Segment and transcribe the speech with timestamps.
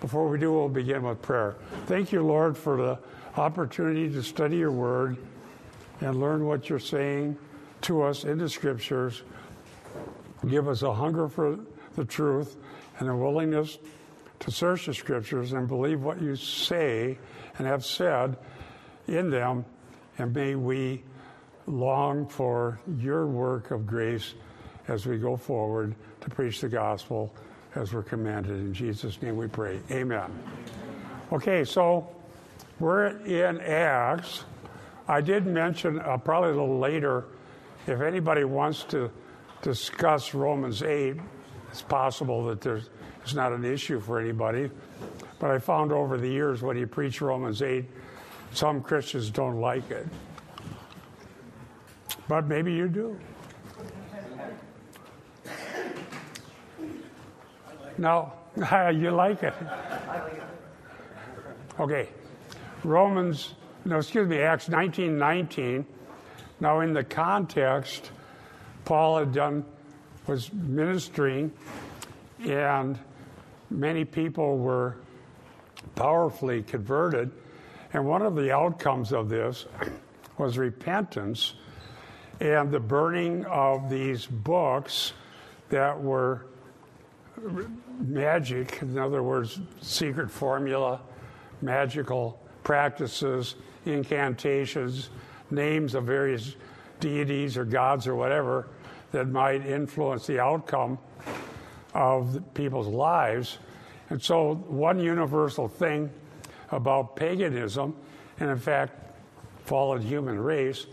[0.00, 1.56] Before we do, we'll begin with prayer.
[1.86, 2.98] Thank you, Lord, for the
[3.40, 5.16] opportunity to study your word
[6.00, 7.36] and learn what you're saying
[7.82, 9.22] to us in the scriptures.
[10.48, 11.58] Give us a hunger for
[11.96, 12.56] the truth
[13.00, 13.78] and a willingness
[14.40, 17.18] to search the scriptures and believe what you say
[17.58, 18.36] and have said
[19.08, 19.64] in them.
[20.18, 21.02] And may we
[21.66, 24.34] long for your work of grace
[24.86, 27.34] as we go forward to preach the gospel
[27.74, 28.52] as we're commanded.
[28.52, 29.80] In Jesus' name we pray.
[29.90, 30.32] Amen.
[31.32, 32.08] Okay, so
[32.80, 34.44] we're in Acts.
[35.06, 37.24] I did mention uh, probably a little later
[37.88, 39.10] if anybody wants to
[39.62, 41.16] discuss Romans 8,
[41.70, 42.90] it's possible that there's,
[43.22, 44.70] it's not an issue for anybody.
[45.38, 47.86] But I found over the years when you preach Romans 8,
[48.52, 50.06] some Christians don't like it.
[52.28, 53.18] But maybe you do.
[57.98, 58.32] No,
[58.92, 59.54] you like it.
[61.78, 62.08] Okay.
[62.84, 65.84] Romans, no, excuse me, Acts 19 19.
[66.60, 68.10] Now, in the context,
[68.84, 69.64] Paul had done,
[70.26, 71.52] was ministering,
[72.40, 72.98] and
[73.70, 74.96] many people were
[75.94, 77.30] powerfully converted.
[77.92, 79.66] And one of the outcomes of this
[80.38, 81.54] was repentance
[82.40, 85.12] and the burning of these books
[85.70, 86.46] that were
[88.00, 91.00] magic, in other words, secret formula,
[91.62, 95.10] magical practices, incantations,
[95.50, 96.56] names of various
[97.00, 98.68] deities or gods or whatever
[99.12, 100.98] that might influence the outcome
[101.94, 103.58] of people's lives.
[104.10, 106.10] And so, one universal thing
[106.70, 107.96] about paganism,
[108.40, 108.92] and in fact,
[109.64, 110.86] fallen human race,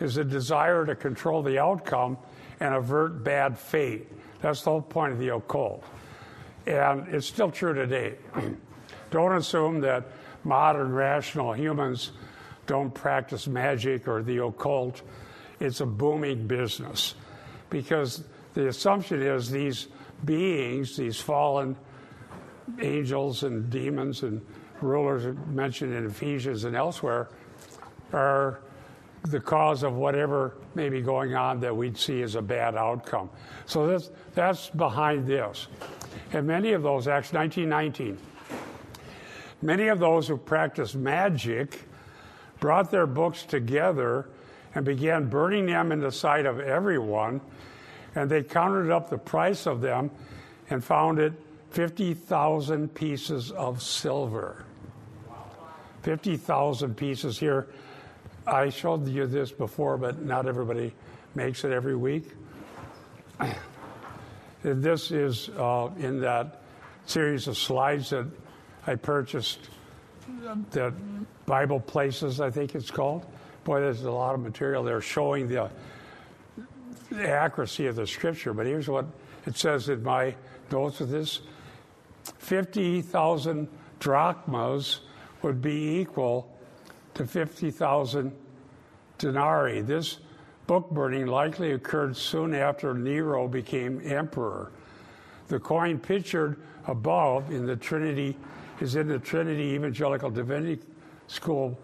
[0.00, 2.16] is a desire to control the outcome
[2.60, 4.08] and avert bad fate.
[4.40, 5.84] That's the whole point of the occult.
[6.66, 8.16] And it's still true today.
[9.10, 10.04] don't assume that
[10.44, 12.12] modern rational humans
[12.66, 15.02] don't practice magic or the occult.
[15.60, 17.14] It's a booming business
[17.70, 18.24] because
[18.54, 19.88] the assumption is these
[20.24, 21.76] beings, these fallen
[22.80, 24.44] angels and demons and
[24.80, 27.28] rulers mentioned in Ephesians and elsewhere,
[28.12, 28.60] are
[29.24, 33.30] the cause of whatever may be going on that we'd see as a bad outcome.
[33.66, 35.68] So that's, that's behind this.
[36.32, 38.18] And many of those, Acts 1919,
[39.60, 41.82] many of those who practiced magic
[42.58, 44.28] brought their books together
[44.74, 47.40] and began burning them in the sight of everyone.
[48.14, 50.10] And they counted up the price of them
[50.70, 51.32] and found it
[51.70, 54.64] 50,000 pieces of silver.
[56.02, 57.68] 50,000 pieces here.
[58.46, 60.92] I showed you this before, but not everybody
[61.34, 62.30] makes it every week.
[64.62, 66.62] this is uh, in that
[67.06, 68.26] series of slides that
[68.86, 69.68] I purchased,
[70.70, 70.92] that
[71.46, 73.26] Bible Places, I think it's called.
[73.64, 75.70] Boy, there's a lot of material there showing the,
[77.10, 78.52] the accuracy of the scripture.
[78.52, 79.06] But here's what
[79.46, 80.34] it says in my
[80.70, 81.40] notes of this
[82.38, 83.68] 50,000
[84.00, 85.00] drachmas
[85.42, 86.51] would be equal
[87.14, 88.32] to 50,000
[89.18, 89.80] denarii.
[89.82, 90.18] This
[90.66, 94.70] book burning likely occurred soon after Nero became emperor.
[95.48, 98.36] The coin pictured above in the Trinity
[98.80, 100.82] is in the Trinity Evangelical Divinity
[101.26, 101.78] School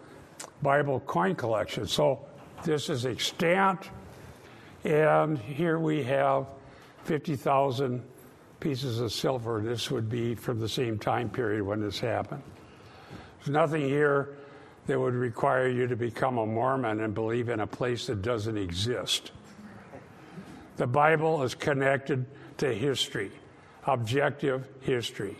[0.61, 1.87] Bible coin collection.
[1.87, 2.25] So
[2.63, 3.89] this is extant,
[4.83, 6.47] and here we have
[7.03, 8.03] 50,000
[8.59, 9.61] pieces of silver.
[9.61, 12.43] This would be from the same time period when this happened.
[13.37, 14.35] There's nothing here
[14.89, 18.57] that would require you to become a Mormon and believe in a place that doesn't
[18.57, 19.31] exist.
[20.77, 22.25] The Bible is connected
[22.57, 23.31] to history,
[23.85, 25.37] objective history.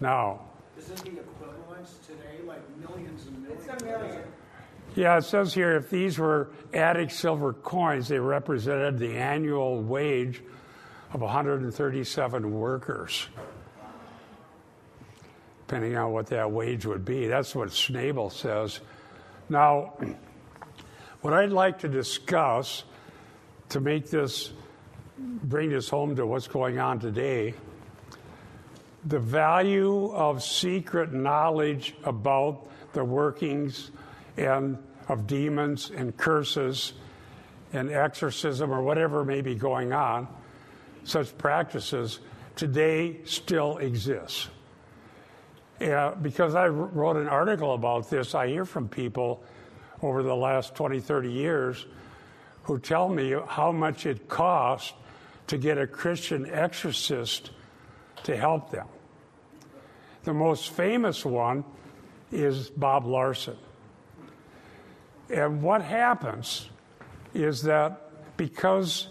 [0.00, 0.42] Now,
[0.76, 3.64] is it the equivalence today, like millions and millions?
[3.66, 4.22] It's a million.
[4.94, 10.42] Yeah, it says here if these were Attic silver coins, they represented the annual wage
[11.14, 13.28] of 137 workers
[15.68, 17.26] depending on what that wage would be.
[17.26, 18.80] That's what Schnabel says.
[19.50, 19.98] Now,
[21.20, 22.84] what I'd like to discuss
[23.68, 24.50] to make this,
[25.18, 27.52] bring this home to what's going on today,
[29.04, 33.90] the value of secret knowledge about the workings
[34.38, 34.78] and
[35.08, 36.94] of demons and curses
[37.74, 40.28] and exorcism or whatever may be going on,
[41.04, 42.20] such practices
[42.56, 44.48] today still exists.
[45.80, 49.42] Yeah, because I wrote an article about this, I hear from people
[50.02, 51.86] over the last 20, 30 years
[52.64, 54.92] who tell me how much it costs
[55.46, 57.50] to get a Christian exorcist
[58.24, 58.86] to help them.
[60.24, 61.64] The most famous one
[62.30, 63.56] is Bob Larson.
[65.30, 66.68] And what happens
[67.34, 69.08] is that because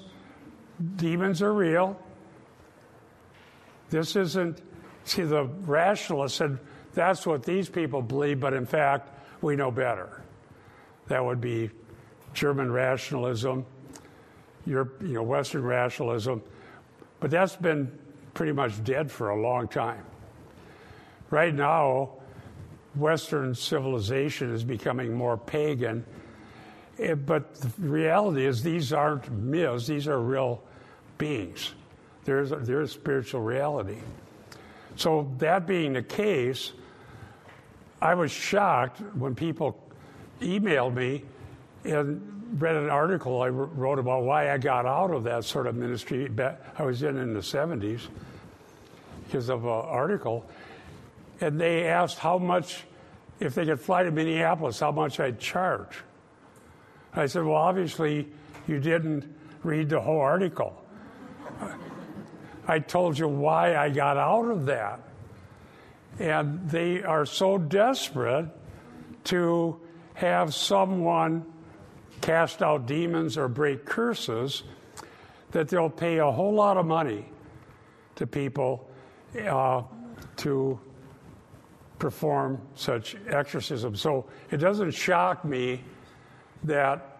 [0.95, 1.99] demons are real,
[3.89, 4.61] this isn't,
[5.07, 6.59] see, the rationalist said
[6.93, 9.09] that's what these people believe, but in fact,
[9.41, 10.21] we know better.
[11.07, 11.69] That would be
[12.33, 13.65] German rationalism,
[14.65, 16.41] Europe, you know, Western rationalism,
[17.19, 17.91] but that's been
[18.33, 20.03] pretty much dead for a long time.
[21.29, 22.11] Right now,
[22.95, 26.05] Western civilization is becoming more pagan,
[26.99, 30.63] eh, but the reality is these aren't myths; these are real
[31.17, 31.73] beings.
[32.25, 33.97] There's there's spiritual reality.
[34.97, 36.73] So that being the case,
[38.01, 39.79] I was shocked when people
[40.41, 41.23] emailed me
[41.85, 45.75] and read an article I wrote about why I got out of that sort of
[45.75, 46.29] ministry
[46.77, 48.07] I was in in the 70s
[49.25, 50.49] because of an article.
[51.41, 52.83] And they asked how much,
[53.39, 55.99] if they could fly to Minneapolis, how much I'd charge.
[57.13, 58.27] I said, well, obviously,
[58.67, 59.31] you didn't
[59.63, 60.83] read the whole article.
[62.67, 64.99] I told you why I got out of that.
[66.19, 68.47] And they are so desperate
[69.25, 69.79] to
[70.15, 71.45] have someone
[72.21, 74.63] cast out demons or break curses
[75.51, 77.25] that they'll pay a whole lot of money
[78.15, 78.89] to people
[79.45, 79.83] uh,
[80.37, 80.79] to
[81.99, 84.01] perform such exorcisms.
[84.01, 85.83] So it doesn't shock me
[86.63, 87.13] that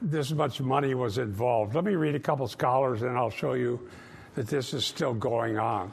[0.00, 1.74] this much money was involved.
[1.74, 3.88] Let me read a couple scholars and I'll show you
[4.38, 5.92] that this is still going on.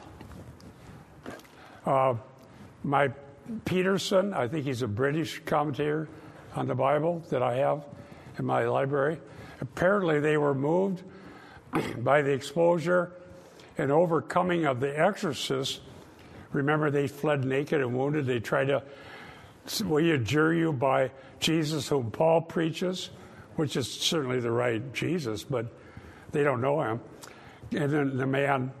[1.84, 2.14] Uh,
[2.84, 3.10] my
[3.64, 6.08] Peterson, I think he's a British commentator
[6.54, 7.84] on the Bible that I have
[8.38, 9.18] in my library.
[9.60, 11.02] Apparently, they were moved
[12.04, 13.14] by the exposure
[13.78, 15.80] and overcoming of the exorcists.
[16.52, 18.26] Remember, they fled naked and wounded.
[18.26, 18.84] They tried to,
[19.84, 21.10] we adjure you by
[21.40, 23.10] Jesus, whom Paul preaches,
[23.56, 25.66] which is certainly the right Jesus, but
[26.30, 27.00] they don't know him.
[27.72, 28.72] And then the man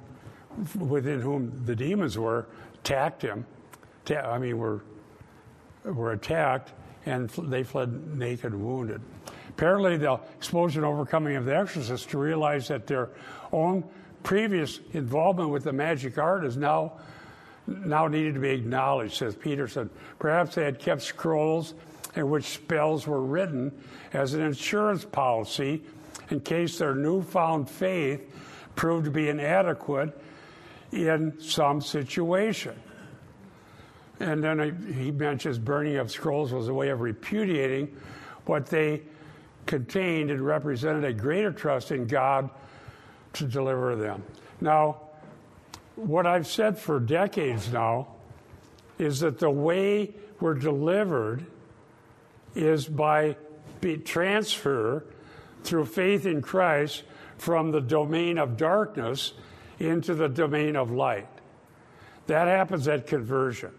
[0.78, 3.46] within whom the demons were attacked him.
[4.10, 4.82] I mean, were,
[5.84, 6.72] were attacked,
[7.04, 9.00] and they fled naked and wounded.
[9.50, 10.20] Apparently, the
[10.52, 13.10] and overcoming of the exorcists to realize that their
[13.52, 13.84] own
[14.22, 16.92] previous involvement with the magic art is now
[17.66, 19.90] now needed to be acknowledged, says Peterson.
[20.18, 21.74] Perhaps they had kept scrolls
[22.14, 23.72] in which spells were written
[24.12, 25.82] as an insurance policy
[26.30, 28.20] in case their newfound faith
[28.76, 30.18] proved to be inadequate
[30.92, 32.74] in some situation.
[34.20, 37.96] And then he mentions burning of scrolls was a way of repudiating
[38.46, 39.02] what they
[39.66, 42.48] contained and represented a greater trust in God
[43.34, 44.22] to deliver them.
[44.60, 45.02] Now,
[45.96, 48.08] what I've said for decades now
[48.98, 51.44] is that the way we're delivered
[52.54, 53.36] is by
[54.04, 55.04] transfer
[55.62, 57.02] through faith in Christ
[57.38, 59.32] from the domain of darkness
[59.78, 61.28] into the domain of light.
[62.26, 63.72] That happens at conversion.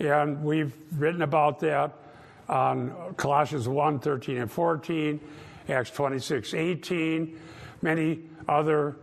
[0.00, 1.92] And we've written about that
[2.48, 5.20] on Colossians 1 13 and 14,
[5.68, 7.40] Acts 26 18,
[7.82, 8.96] many other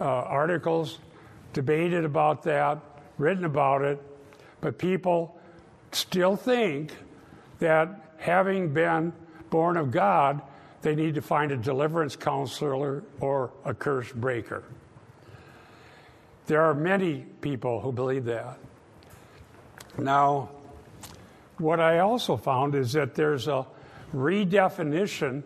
[0.00, 0.98] uh, articles
[1.52, 2.78] debated about that,
[3.18, 4.02] written about it,
[4.60, 5.38] but people
[5.92, 6.92] still think
[7.58, 9.12] that having been
[9.50, 10.42] born of God,
[10.86, 14.62] they need to find a deliverance counselor or a curse breaker.
[16.46, 18.60] There are many people who believe that.
[19.98, 20.50] Now,
[21.58, 23.66] what I also found is that there's a
[24.14, 25.42] redefinition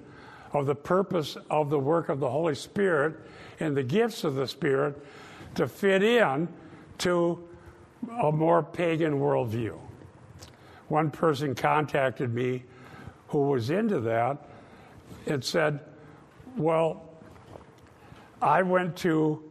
[0.53, 3.15] of the purpose of the work of the Holy Spirit
[3.61, 4.95] and the gifts of the Spirit
[5.55, 6.49] to fit in
[6.99, 7.49] to
[8.21, 9.79] a more pagan worldview.
[10.89, 12.65] One person contacted me
[13.29, 14.47] who was into that
[15.27, 15.81] and said,
[16.57, 17.03] Well,
[18.41, 19.43] I went to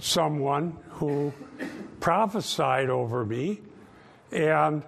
[0.00, 1.32] someone who
[2.00, 3.60] prophesied over me
[4.30, 4.82] and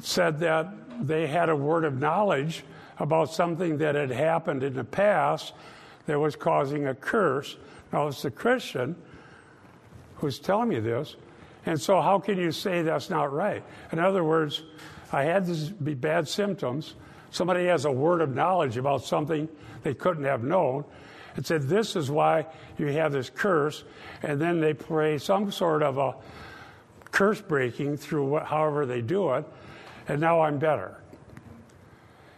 [0.00, 0.72] said that
[1.06, 2.64] they had a word of knowledge
[2.98, 5.52] about something that had happened in the past
[6.06, 7.56] that was causing a curse.
[7.92, 8.96] Now, it's a Christian
[10.16, 11.16] who's telling me this.
[11.66, 13.62] And so, how can you say that's not right?
[13.92, 14.62] In other words,
[15.12, 16.94] I had these bad symptoms.
[17.30, 19.48] Somebody has a word of knowledge about something
[19.82, 20.84] they couldn't have known
[21.36, 22.46] and said, This is why
[22.78, 23.84] you have this curse.
[24.22, 26.14] And then they pray some sort of a
[27.10, 29.44] curse breaking through what, however they do it
[30.08, 30.96] and now I'm better.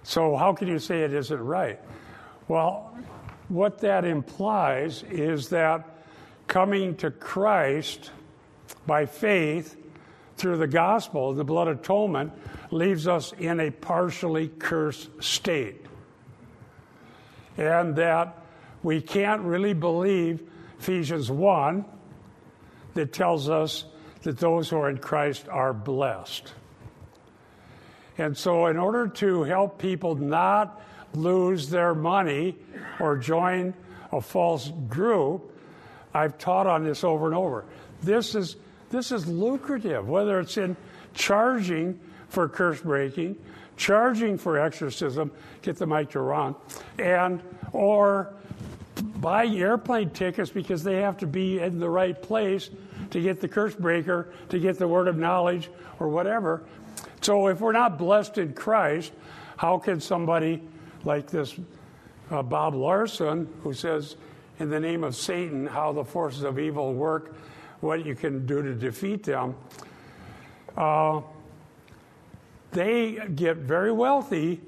[0.02, 1.78] So, how can you say it isn't right?
[2.46, 2.96] Well,
[3.48, 5.86] what that implies is that
[6.46, 8.10] coming to Christ
[8.86, 9.76] by faith
[10.38, 12.32] through the gospel, the blood atonement
[12.70, 15.84] leaves us in a partially cursed state.
[17.56, 18.36] And that
[18.82, 20.42] we can't really believe
[20.78, 21.84] Ephesians 1
[22.94, 23.84] that tells us
[24.22, 26.52] that those who are in Christ are blessed.
[28.16, 30.80] And so, in order to help people not
[31.14, 32.56] lose their money
[32.98, 33.74] or join
[34.12, 35.56] a false group,
[36.12, 37.64] I've taught on this over and over.
[38.02, 38.56] This is,
[38.90, 40.76] this is lucrative, whether it's in
[41.14, 43.36] charging for curse breaking,
[43.76, 45.30] charging for exorcism,
[45.62, 46.54] get the mic to Ron,
[46.98, 47.42] and
[47.72, 48.34] or
[49.16, 52.70] buying airplane tickets because they have to be in the right place
[53.10, 56.62] to get the curse breaker, to get the word of knowledge, or whatever.
[57.20, 59.12] So if we're not blessed in Christ,
[59.56, 60.62] how can somebody
[61.04, 61.58] like this
[62.30, 64.16] uh, Bob Larson, who says,
[64.58, 67.34] in the name of Satan, how the forces of evil work,
[67.80, 69.54] what you can do to defeat them,
[70.76, 71.20] uh,
[72.72, 74.60] they get very wealthy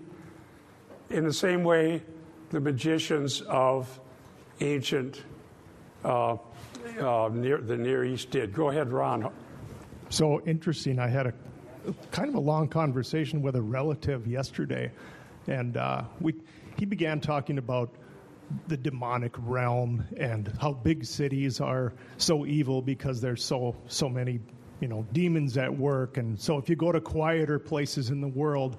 [1.10, 2.02] in the same way
[2.50, 4.00] the magicians of
[4.60, 5.22] ancient
[6.04, 6.36] uh,
[7.00, 8.52] uh, near the Near East did.
[8.52, 9.30] Go ahead, Ron.
[10.08, 10.98] So interesting.
[10.98, 11.34] I had a
[12.10, 14.90] kind of a long conversation with a relative yesterday,
[15.46, 16.34] and uh, we
[16.78, 17.94] he began talking about
[18.68, 24.40] the demonic realm and how big cities are so evil because there's so so many
[24.80, 26.16] you know demons at work.
[26.16, 28.76] And so if you go to quieter places in the world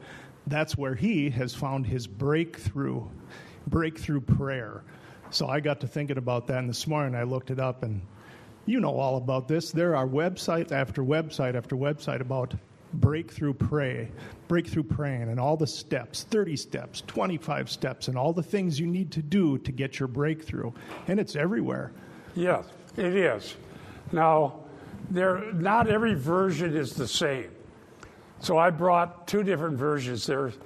[0.47, 3.03] that's where he has found his breakthrough
[3.67, 4.83] breakthrough prayer.
[5.29, 8.01] So i got to thinking about that and this morning i looked it up and
[8.65, 9.71] you know all about this.
[9.71, 12.53] There are website after website after website about
[12.93, 14.09] breakthrough pray
[14.47, 18.85] breakthrough praying and all the steps 30 steps 25 steps and all the things you
[18.85, 20.71] need to do to get your breakthrough
[21.07, 21.91] and it's everywhere
[22.35, 22.65] Yes,
[22.97, 23.55] it is.
[24.11, 24.61] Now,
[25.09, 27.51] there, not every version is the same.
[28.39, 30.25] So I brought two different versions.
[30.25, 30.57] There's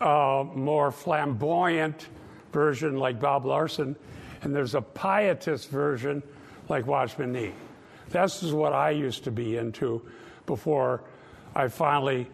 [0.00, 2.08] a more flamboyant
[2.52, 3.94] version like Bob Larson,
[4.42, 6.22] and there's a pietist version
[6.68, 7.52] like Watchman Nee.
[8.08, 10.02] This is what I used to be into
[10.46, 11.02] before
[11.54, 12.28] I finally,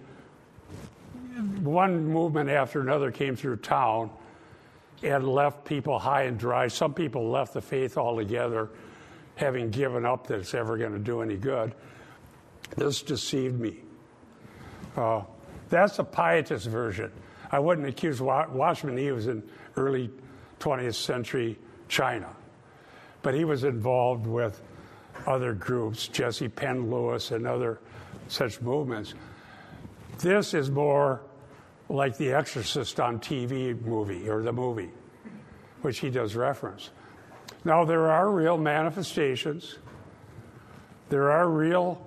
[1.62, 4.10] one movement after another came through town
[5.02, 6.68] and left people high and dry.
[6.68, 8.70] Some people left the faith altogether,
[9.34, 11.74] having given up that it's ever going to do any good.
[12.76, 13.78] This deceived me.
[14.96, 15.22] Uh,
[15.68, 17.12] that's a pietist version.
[17.50, 19.42] I wouldn't accuse Wa- Watchman Nee was in
[19.76, 20.10] early
[20.60, 21.58] 20th century
[21.88, 22.28] China,
[23.22, 24.62] but he was involved with
[25.26, 27.78] other groups, Jessie Penn Lewis and other
[28.28, 29.14] such movements.
[30.18, 31.22] This is more
[31.88, 34.90] like The Exorcist on TV movie or the movie,
[35.82, 36.90] which he does reference.
[37.64, 39.78] Now, there are real manifestations,
[41.08, 42.04] there are real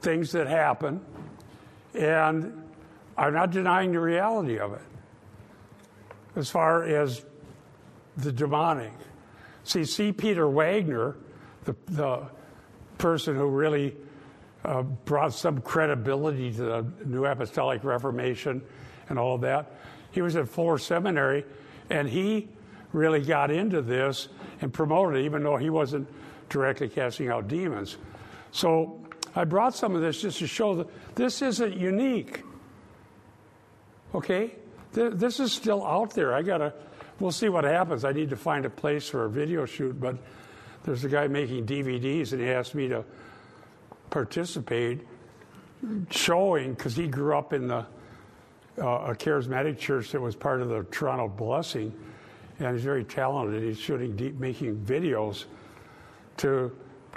[0.00, 1.00] things that happen,
[1.94, 2.62] and
[3.16, 4.80] I'm not denying the reality of it.
[6.34, 7.24] As far as
[8.16, 8.92] the demonic,
[9.64, 10.12] see, C.
[10.12, 11.16] Peter Wagner,
[11.64, 12.26] the, the
[12.98, 13.96] person who really
[14.64, 18.62] uh, brought some credibility to the New Apostolic Reformation
[19.08, 19.72] and all of that.
[20.12, 21.44] He was at Fuller Seminary,
[21.90, 22.48] and he
[22.92, 24.28] really got into this
[24.60, 26.08] and promoted it, even though he wasn't
[26.48, 27.96] directly casting out demons.
[28.52, 29.00] So
[29.34, 32.42] I brought some of this just to show that this isn't unique.
[34.14, 34.54] Okay?
[34.94, 36.34] Th- This is still out there.
[36.34, 36.74] I gotta,
[37.18, 38.04] we'll see what happens.
[38.04, 40.16] I need to find a place for a video shoot, but
[40.84, 43.04] there's a guy making DVDs, and he asked me to
[44.12, 45.00] participate,
[46.10, 47.84] showing, because he grew up in the
[48.78, 51.92] uh, a charismatic church that was part of the Toronto Blessing,
[52.58, 53.62] and he's very talented.
[53.62, 55.46] He's shooting, deep, making videos
[56.38, 56.70] to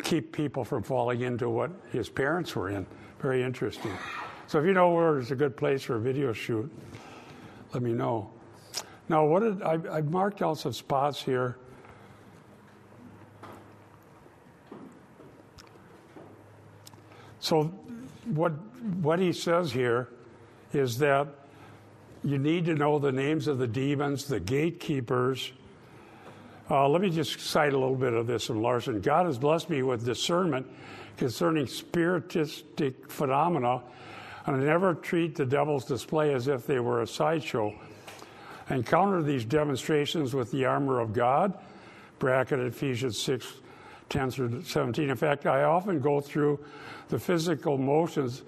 [0.03, 2.85] keep people from falling into what his parents were in.
[3.19, 3.91] Very interesting.
[4.47, 6.71] So if you know where there's a good place for a video shoot,
[7.73, 8.31] let me know.
[9.09, 11.57] Now, what did I, I marked out some spots here.
[17.45, 17.65] So,
[18.33, 18.53] what
[19.03, 20.09] what he says here
[20.73, 21.27] is that
[22.23, 25.53] you need to know the names of the demons, the gatekeepers.
[26.71, 28.99] Uh, let me just cite a little bit of this from Larson.
[28.99, 30.65] God has blessed me with discernment
[31.17, 33.83] concerning spiritistic phenomena,
[34.47, 37.75] and I never treat the devil's display as if they were a sideshow.
[38.71, 41.53] I encounter these demonstrations with the armor of God,
[42.17, 43.45] bracketed Ephesians 6
[44.09, 45.09] 10 through 17.
[45.09, 46.59] In fact, I often go through
[47.09, 48.43] the physical motions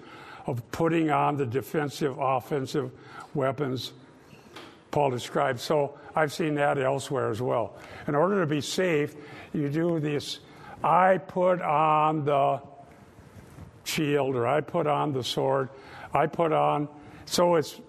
[0.46, 2.90] of putting on the defensive, offensive
[3.34, 3.92] weapons
[4.90, 5.60] Paul described.
[5.60, 7.76] So I've seen that elsewhere as well.
[8.06, 9.14] In order to be safe,
[9.52, 10.40] you do this
[10.82, 12.60] I put on the
[13.84, 15.68] shield or I put on the sword.
[16.14, 16.88] I put on,
[17.26, 17.80] so it's,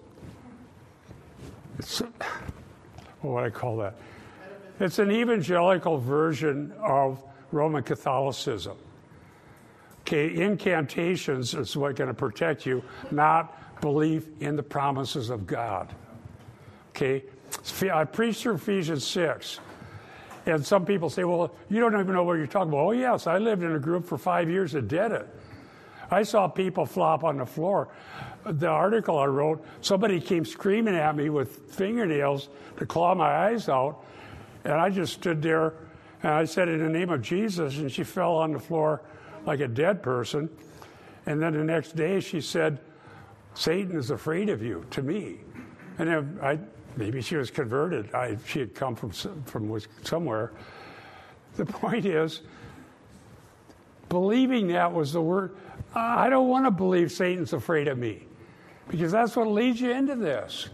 [1.78, 2.00] it's
[3.20, 3.94] what do I call that?
[4.80, 7.22] It's an evangelical version of
[7.52, 8.76] Roman Catholicism.
[10.00, 15.94] Okay, incantations is what's going to protect you, not belief in the promises of God.
[16.90, 17.24] Okay,
[17.90, 19.60] I preached through Ephesians 6.
[20.46, 22.86] And some people say, well, you don't even know what you're talking about.
[22.86, 25.28] Oh, yes, I lived in a group for five years that did it.
[26.10, 27.88] I saw people flop on the floor.
[28.44, 33.68] The article I wrote, somebody came screaming at me with fingernails to claw my eyes
[33.68, 34.02] out.
[34.64, 35.74] And I just stood there
[36.22, 39.02] and I said, in the name of Jesus, and she fell on the floor
[39.46, 40.50] like a dead person.
[41.26, 42.78] And then the next day she said,
[43.54, 45.40] Satan is afraid of you to me.
[45.98, 46.58] And I,
[46.96, 48.14] maybe she was converted.
[48.14, 50.52] I, she had come from, from somewhere.
[51.56, 52.42] The point is,
[54.08, 55.56] believing that was the word.
[55.94, 58.26] I don't want to believe Satan's afraid of me
[58.88, 60.68] because that's what leads you into this.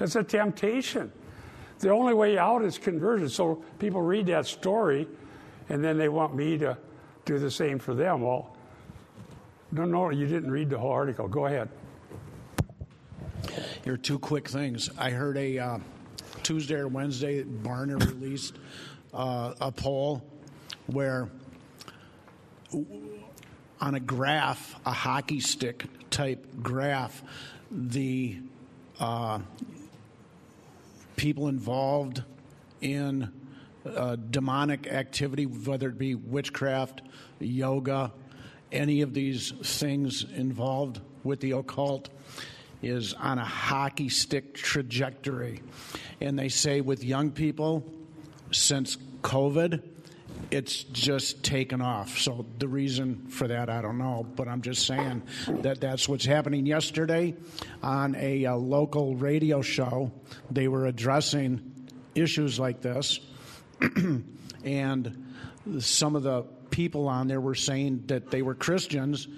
[0.00, 1.12] It's a temptation.
[1.78, 3.28] The only way out is conversion.
[3.28, 5.06] So people read that story
[5.68, 6.76] and then they want me to
[7.24, 8.22] do the same for them.
[8.22, 8.56] Well,
[9.70, 11.28] no, no, you didn't read the whole article.
[11.28, 11.68] Go ahead.
[13.84, 14.90] Here are two quick things.
[14.98, 15.78] I heard a uh,
[16.42, 18.54] Tuesday or Wednesday, Barna released
[19.12, 20.22] uh, a poll
[20.86, 21.28] where
[23.80, 27.22] on a graph, a hockey stick type graph,
[27.70, 28.38] the
[28.98, 29.38] uh,
[31.18, 32.22] people involved
[32.80, 33.30] in
[33.84, 37.02] uh, demonic activity, whether it be witchcraft,
[37.40, 38.12] yoga,
[38.72, 42.08] any of these things involved with the occult,
[42.82, 45.60] is on a hockey stick trajectory.
[46.20, 47.84] And they say with young people,
[48.50, 49.82] since COVID,
[50.50, 52.18] it's just taken off.
[52.18, 56.24] So the reason for that, I don't know, but I'm just saying that that's what's
[56.24, 56.66] happening.
[56.66, 57.34] Yesterday,
[57.82, 60.12] on a, a local radio show,
[60.50, 63.20] they were addressing issues like this,
[64.64, 65.34] and
[65.80, 69.28] some of the people on there were saying that they were Christians,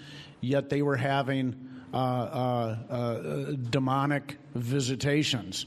[0.40, 1.66] yet they were having.
[1.92, 5.66] Uh, uh, uh, demonic visitations.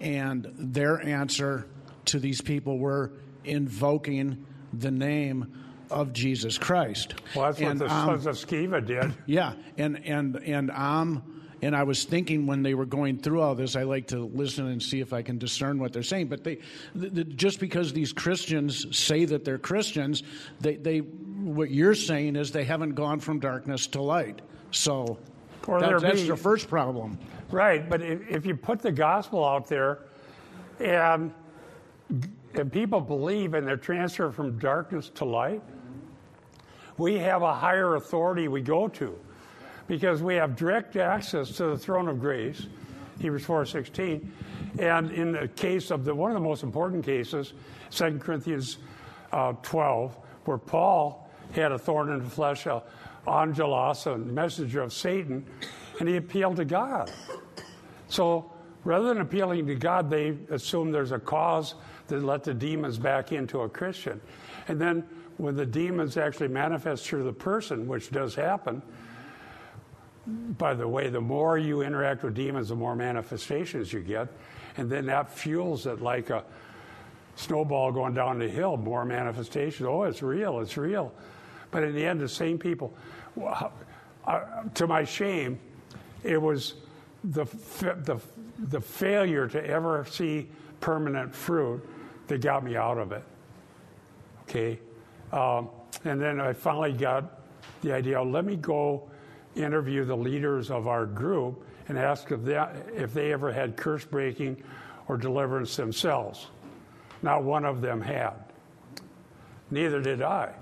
[0.00, 1.66] And their answer
[2.04, 3.10] to these people were
[3.44, 4.46] invoking
[4.80, 5.52] the name
[5.90, 7.14] of Jesus Christ.
[7.34, 9.14] Well, that's and, what the um, sons of Sceva did.
[9.26, 11.22] Yeah, and and and um,
[11.62, 14.66] and I was thinking when they were going through all this, I like to listen
[14.66, 16.28] and see if I can discern what they're saying.
[16.28, 16.58] But they,
[16.94, 20.22] the, the, just because these Christians say that they're Christians,
[20.60, 24.42] they, they, what you're saying is they haven't gone from darkness to light.
[24.70, 25.18] So
[25.66, 27.18] that, that's be, the first problem.
[27.50, 30.00] Right, but if, if you put the gospel out there,
[30.78, 31.32] and
[32.58, 35.62] and people believe in their transfer from darkness to light,
[36.98, 39.18] we have a higher authority we go to
[39.86, 42.66] because we have direct access to the throne of grace,
[43.20, 44.30] Hebrews 4:16.
[44.78, 47.54] And in the case of the one of the most important cases,
[47.90, 48.78] 2 Corinthians
[49.32, 52.80] uh, 12, where Paul had a thorn in the flesh, uh,
[53.28, 55.46] angelos, a messenger of Satan,
[55.98, 57.10] and he appealed to God.
[58.08, 58.50] So
[58.86, 61.74] rather than appealing to God, they assume there's a cause
[62.06, 64.20] that let the demons back into a Christian.
[64.68, 65.04] And then
[65.38, 68.80] when the demons actually manifest through the person, which does happen,
[70.56, 74.28] by the way, the more you interact with demons, the more manifestations you get.
[74.76, 76.44] And then that fuels it like a
[77.34, 79.86] snowball going down the hill, more manifestations.
[79.86, 81.12] Oh, it's real, it's real.
[81.72, 82.94] But in the end, the same people.
[84.74, 85.58] To my shame,
[86.22, 86.74] it was
[87.24, 87.44] the,
[88.04, 88.20] the,
[88.58, 90.48] the failure to ever see
[90.80, 91.86] permanent fruit
[92.26, 93.24] that got me out of it.
[94.42, 94.78] Okay?
[95.32, 95.68] Um,
[96.04, 97.40] and then I finally got
[97.82, 99.08] the idea let me go
[99.54, 102.62] interview the leaders of our group and ask if they,
[102.94, 104.62] if they ever had curse breaking
[105.08, 106.48] or deliverance themselves.
[107.22, 108.34] Not one of them had.
[109.70, 110.52] Neither did I.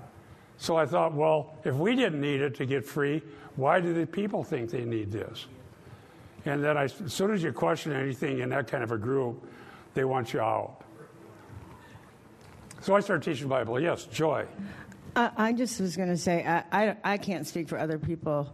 [0.57, 3.21] So I thought, well, if we didn't need it to get free,
[3.55, 5.47] why do the people think they need this?
[6.45, 9.47] And then I, as soon as you question anything in that kind of a group,
[9.93, 10.81] they want you out.
[12.81, 13.79] So I started teaching Bible.
[13.79, 14.45] Yes, Joy.
[15.15, 18.53] I, I just was going to say, I, I, I, can't speak for other people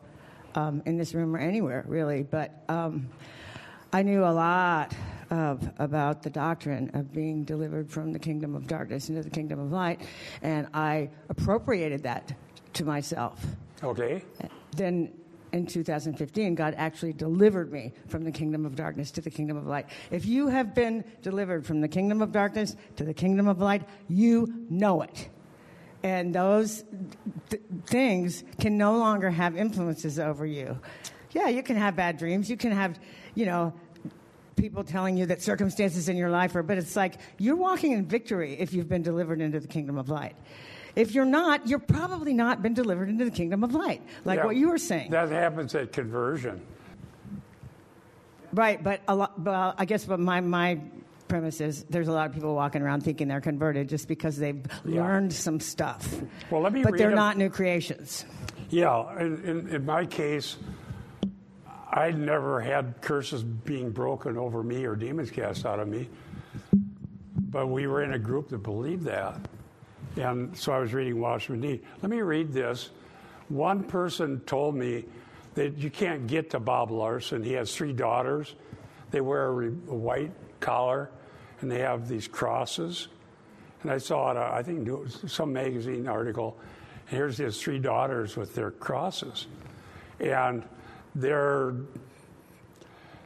[0.56, 3.10] um, in this room or anywhere, really, but um,
[3.92, 4.96] I knew a lot
[5.32, 9.60] of, about the doctrine of being delivered from the kingdom of darkness into the kingdom
[9.60, 10.02] of light,
[10.42, 12.34] and I appropriated that
[12.74, 13.44] to myself.
[13.84, 14.24] Okay.
[14.78, 15.12] Then
[15.54, 19.68] in 2015, God actually delivered me from the kingdom of darkness to the kingdom of
[19.68, 19.88] light.
[20.10, 23.84] If you have been delivered from the kingdom of darkness to the kingdom of light,
[24.08, 25.30] you know it.
[26.04, 26.84] and those
[27.50, 30.80] th- things can no longer have influences over you.
[31.32, 32.50] Yeah, you can have bad dreams.
[32.50, 33.00] You can have,
[33.36, 33.74] you know,
[34.56, 38.06] people telling you that circumstances in your life are, but it's like you're walking in
[38.06, 40.36] victory if you've been delivered into the kingdom of light.
[40.96, 44.46] If you're not, you're probably not been delivered into the kingdom of light, like Yeah.
[44.46, 45.12] what you were saying.
[45.12, 46.62] That happens at conversion.
[48.54, 49.40] Right, but a lot.
[49.40, 50.80] Well, uh, I guess what my my
[51.30, 54.62] premise is there's a lot of people walking around thinking they're converted just because they've
[54.84, 55.02] Yeah.
[55.04, 56.22] learned some stuff.
[56.50, 58.26] Well, let me but they're not new creations.
[58.70, 60.58] Yeah, in, in, in my case,
[61.90, 66.10] I never had curses being broken over me or demons cast out of me.
[67.50, 69.38] But we were in a group that believed that.
[70.18, 71.82] And so I was reading Watchman Nee.
[72.02, 72.90] Let me read this.
[73.50, 75.06] One person told me
[75.56, 77.44] that you can't get to Bob Larson.
[77.44, 78.56] He has three daughters.
[79.12, 81.10] They wear a, re- a white collar
[81.62, 83.08] and they have these crosses.
[83.84, 86.58] And I saw it, uh, I think it was some magazine article.
[87.10, 89.48] And here's his three daughters with their crosses.
[90.20, 90.64] And
[91.16, 91.76] they're,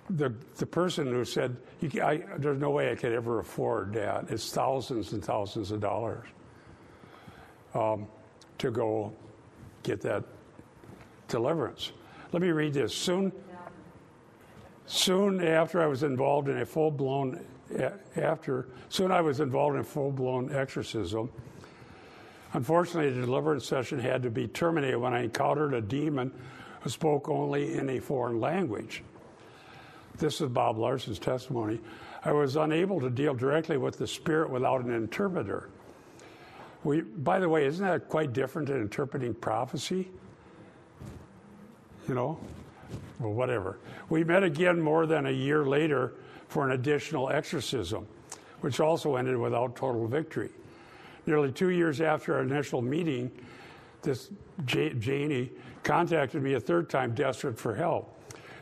[0.09, 1.57] the, the person who said,
[2.01, 4.29] I, There's no way I could ever afford that.
[4.29, 6.25] It's thousands and thousands of dollars
[7.75, 8.07] um,
[8.57, 9.13] to go
[9.83, 10.23] get that
[11.27, 11.91] deliverance.
[12.31, 12.93] Let me read this.
[12.93, 13.31] Soon,
[14.87, 17.45] soon after I was involved in a full blown
[18.15, 21.29] after soon I was involved in a full blown exorcism.
[22.53, 26.31] Unfortunately, the deliverance session had to be terminated when I encountered a demon
[26.81, 29.03] who spoke only in a foreign language.
[30.17, 31.81] This is Bob Larson's testimony.
[32.23, 35.69] I was unable to deal directly with the spirit without an interpreter.
[36.85, 40.07] We, by the way, isn't that quite different than interpreting prophecy?
[42.07, 42.39] You know?
[43.19, 43.79] Well, whatever.
[44.09, 46.13] We met again more than a year later
[46.47, 48.05] for an additional exorcism,
[48.61, 50.51] which also ended without total victory.
[51.25, 53.31] Nearly two years after our initial meeting,
[54.03, 54.29] this
[54.65, 58.15] J- Janie contacted me a third time, desperate for help.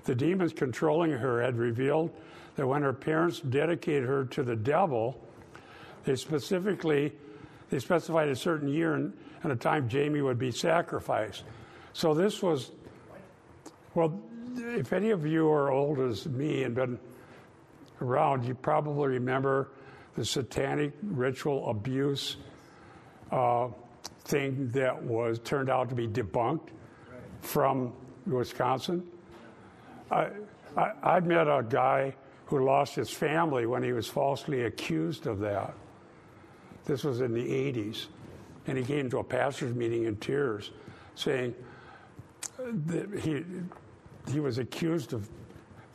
[0.06, 2.10] The demons controlling her had revealed
[2.56, 5.20] that when her parents dedicated her to the devil,
[6.06, 7.12] they specifically
[7.74, 11.44] they specified a certain year and, and a time Jamie would be sacrificed.
[11.94, 12.72] So this was
[13.96, 14.22] well,
[14.56, 17.00] if any of you are old as me and been
[18.00, 19.72] around, you probably remember
[20.14, 22.38] the satanic ritual abuse
[23.32, 23.70] uh,
[24.26, 26.70] thing that was turned out to be debunked
[27.42, 27.92] from
[28.28, 29.04] Wisconsin.
[30.12, 30.28] I,
[30.78, 32.14] I, I met a guy
[32.46, 35.74] who lost his family when he was falsely accused of that.
[36.86, 38.08] This was in the 80s.
[38.68, 40.72] And he came to a pastor's meeting in tears
[41.16, 41.54] saying
[42.58, 43.44] that he,
[44.32, 45.30] he was accused of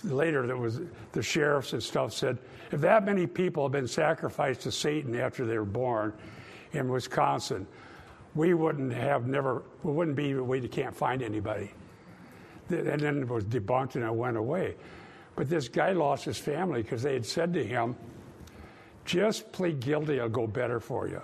[0.04, 0.80] later that was
[1.12, 2.38] the sheriffs and stuff said
[2.70, 6.12] if that many people have been sacrificed to satan after they were born
[6.72, 7.66] in wisconsin
[8.34, 11.72] we wouldn't have never we wouldn't be we can't find anybody
[12.68, 14.76] and then it was debunked and it went away
[15.34, 17.96] but this guy lost his family because they had said to him
[19.08, 21.22] just plead guilty it'll go better for you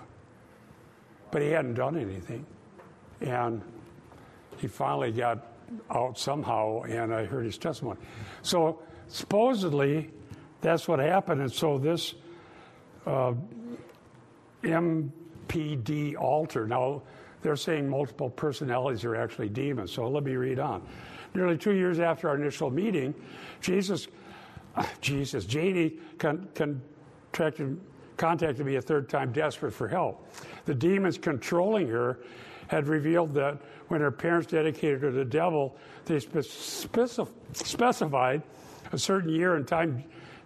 [1.31, 2.45] but he hadn't done anything
[3.21, 3.61] and
[4.57, 5.45] he finally got
[5.89, 7.99] out somehow, and I heard his testimony.
[8.41, 10.11] So supposedly,
[10.61, 11.41] that's what happened.
[11.41, 12.15] And so this
[13.05, 13.33] uh,
[14.63, 17.01] MPD alter, now
[17.41, 19.91] they're saying multiple personalities are actually demons.
[19.91, 20.81] So let me read on.
[21.33, 23.13] Nearly two years after our initial meeting,
[23.61, 24.07] Jesus,
[25.01, 26.47] Jesus, Janie con-
[28.17, 30.27] contacted me a third time, desperate for help.
[30.65, 32.19] The demons controlling her
[32.67, 38.41] had revealed that when her parents dedicated her to the devil, they specif- specified
[38.91, 40.03] a certain year and time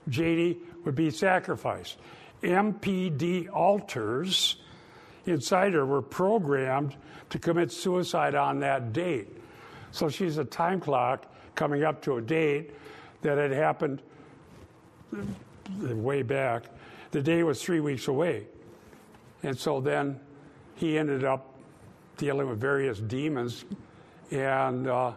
[0.09, 1.97] Janie would be sacrificed.
[2.41, 4.57] MPD alters
[5.25, 6.95] inside her were programmed
[7.29, 9.27] to commit suicide on that date.
[9.91, 11.25] So she's a time clock
[11.55, 12.71] coming up to a date
[13.21, 14.01] that had happened
[15.79, 16.63] way back.
[17.11, 18.47] The day was three weeks away.
[19.43, 20.19] And so then
[20.75, 21.55] he ended up
[22.17, 23.65] dealing with various demons
[24.31, 25.13] and uh,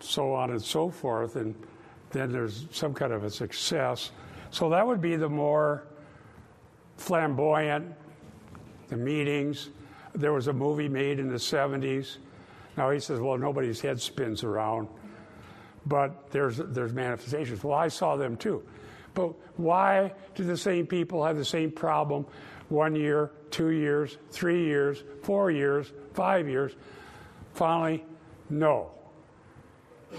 [0.00, 1.36] so on and so forth.
[1.36, 1.54] And
[2.10, 4.12] then there's some kind of a success.
[4.50, 5.84] So that would be the more
[6.96, 7.92] flamboyant,
[8.88, 9.70] the meetings.
[10.14, 12.18] There was a movie made in the 70s.
[12.76, 14.88] Now he says, well, nobody's head spins around,
[15.86, 17.62] but there's, there's manifestations.
[17.62, 18.62] Well, I saw them too.
[19.14, 22.26] But why do the same people have the same problem
[22.68, 26.72] one year, two years, three years, four years, five years?
[27.54, 28.04] Finally,
[28.50, 28.90] no.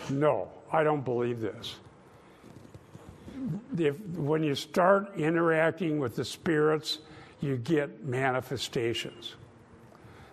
[0.09, 1.75] No, I don't believe this.
[3.77, 6.99] If, when you start interacting with the spirits,
[7.41, 9.35] you get manifestations.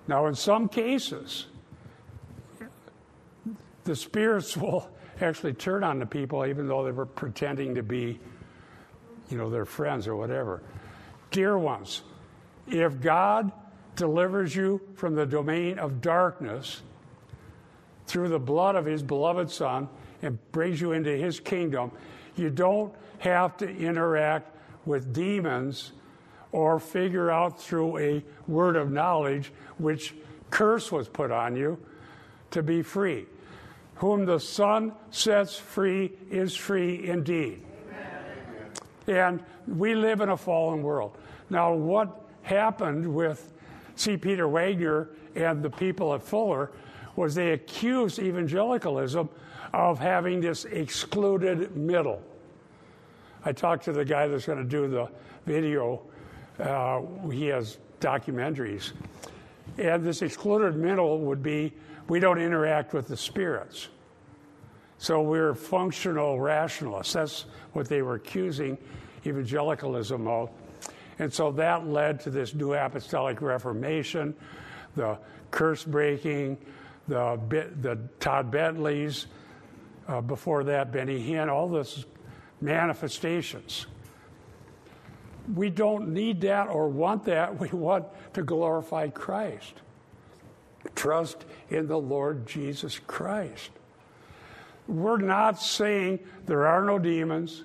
[0.08, 1.46] Now, in some cases,
[3.84, 4.88] the spirits will
[5.20, 8.18] actually turn on the people, even though they were pretending to be,
[9.32, 10.62] you know, their friends or whatever.
[11.30, 12.02] Dear ones,
[12.68, 13.50] if God
[13.96, 16.82] delivers you from the domain of darkness
[18.06, 19.88] through the blood of his beloved Son
[20.20, 21.90] and brings you into his kingdom,
[22.36, 25.92] you don't have to interact with demons
[26.52, 30.14] or figure out through a word of knowledge which
[30.50, 31.78] curse was put on you
[32.50, 33.24] to be free.
[33.96, 37.62] Whom the Son sets free is free indeed.
[39.06, 41.16] And we live in a fallen world.
[41.50, 43.52] Now, what happened with
[43.96, 44.16] C.
[44.16, 46.70] Peter Wagner and the people at Fuller
[47.16, 49.28] was they accused evangelicalism
[49.72, 52.22] of having this excluded middle.
[53.44, 55.08] I talked to the guy that's going to do the
[55.46, 56.02] video.
[56.58, 58.92] Uh, he has documentaries.
[59.78, 61.72] And this excluded middle would be
[62.08, 63.88] we don't interact with the spirits.
[65.02, 67.14] So we're functional rationalists.
[67.14, 68.78] That's what they were accusing
[69.26, 70.50] evangelicalism of.
[71.18, 74.32] And so that led to this New Apostolic Reformation,
[74.94, 75.18] the
[75.50, 76.56] curse breaking,
[77.08, 77.36] the,
[77.80, 79.26] the Todd Bentleys,
[80.06, 82.04] uh, before that, Benny Hinn, all this
[82.60, 83.86] manifestations.
[85.52, 87.58] We don't need that or want that.
[87.58, 89.74] We want to glorify Christ.
[90.94, 93.72] Trust in the Lord Jesus Christ.
[94.88, 97.64] We're not saying there are no demons,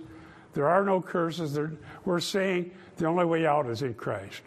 [0.54, 1.60] there are no curses.
[2.06, 4.42] We're saying the only way out is in Christ.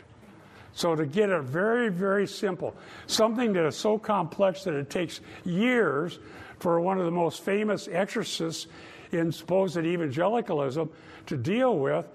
[0.72, 5.20] So, to get it very, very simple, something that is so complex that it takes
[5.44, 6.20] years
[6.61, 8.66] for one of the most famous exorcists
[9.12, 10.88] in supposed evangelicalism
[11.26, 12.06] to deal with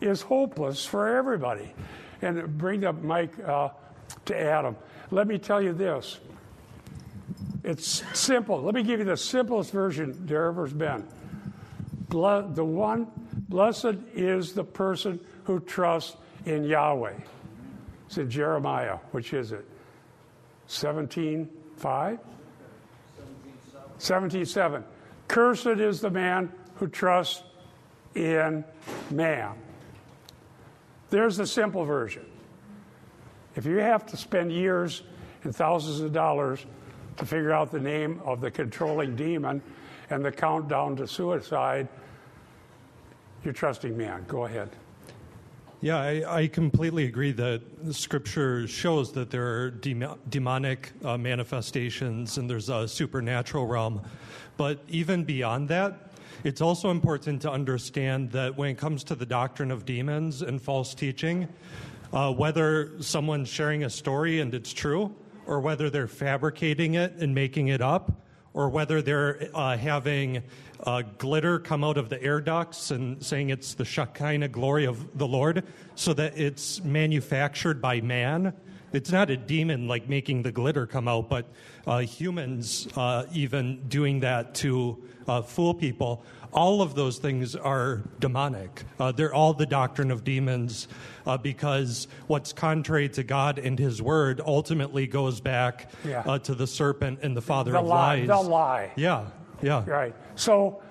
[0.00, 1.72] is hopeless for everybody.
[2.22, 3.70] And bring up Mike uh,
[4.26, 4.76] to Adam.
[5.10, 6.20] Let me tell you this
[7.68, 8.62] it's simple.
[8.62, 11.06] Let me give you the simplest version there ever's been.
[12.08, 13.08] The one
[13.48, 17.12] Blessed is the person who trusts in Yahweh.
[18.06, 18.96] It's in Jeremiah.
[19.12, 19.66] Which is it?
[20.66, 22.18] 17 5?
[23.98, 24.84] 17 7.
[25.28, 27.42] Cursed is the man who trusts
[28.14, 28.64] in
[29.10, 29.52] man.
[31.10, 32.24] There's the simple version.
[33.56, 35.02] If you have to spend years
[35.44, 36.64] and thousands of dollars
[37.18, 39.60] to figure out the name of the controlling demon
[40.10, 41.88] and the countdown to suicide,
[43.44, 44.24] you're trusting me, man.
[44.26, 44.70] Go ahead.
[45.80, 52.50] Yeah, I, I, completely agree that Scripture shows that there are demonic uh, manifestations and
[52.50, 54.00] there's a supernatural realm.
[54.56, 56.10] But even beyond that,
[56.42, 60.60] it's also important to understand that when it comes to the doctrine of demons and
[60.60, 61.46] false teaching,
[62.12, 65.14] uh, whether someone's sharing a story and it's true,
[65.48, 68.12] or whether they're fabricating it and making it up,
[68.52, 70.42] or whether they're uh, having
[70.84, 75.18] uh, glitter come out of the air ducts and saying it's the Shekinah glory of
[75.18, 78.52] the Lord, so that it's manufactured by man.
[78.92, 81.46] It's not a demon like making the glitter come out, but
[81.86, 86.24] uh, humans uh, even doing that to uh, fool people.
[86.52, 88.84] All of those things are demonic.
[88.98, 90.88] Uh, they're all the doctrine of demons
[91.26, 96.20] uh, because what's contrary to God and His Word ultimately goes back yeah.
[96.20, 98.26] uh, to the serpent and the father the of lie, lies.
[98.26, 98.92] The lie.
[98.96, 99.26] Yeah,
[99.62, 99.84] yeah.
[99.88, 100.14] Right.
[100.36, 100.82] So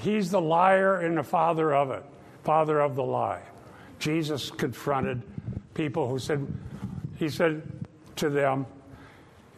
[0.00, 2.04] he's the liar and the father of it,
[2.44, 3.42] father of the lie.
[3.98, 5.22] Jesus confronted
[5.74, 6.46] people who said,
[7.16, 7.62] He said
[8.16, 8.66] to them,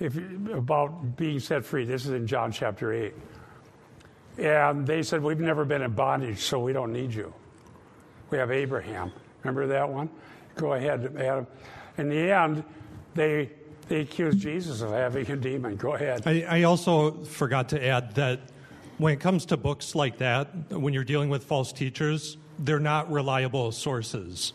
[0.03, 0.17] if,
[0.53, 1.85] about being set free.
[1.85, 3.15] This is in John chapter 8.
[4.39, 7.33] And they said, We've never been in bondage, so we don't need you.
[8.31, 9.13] We have Abraham.
[9.43, 10.09] Remember that one?
[10.57, 11.47] Go ahead, Adam.
[11.99, 12.65] In the end,
[13.15, 13.51] they
[13.89, 15.77] they accused Jesus of having a demon.
[15.77, 16.23] Go ahead.
[16.27, 18.41] I, I, also forgot to add that
[18.99, 23.11] when it comes to books like that, when you're dealing with false teachers, they're not
[23.11, 24.53] reliable sources.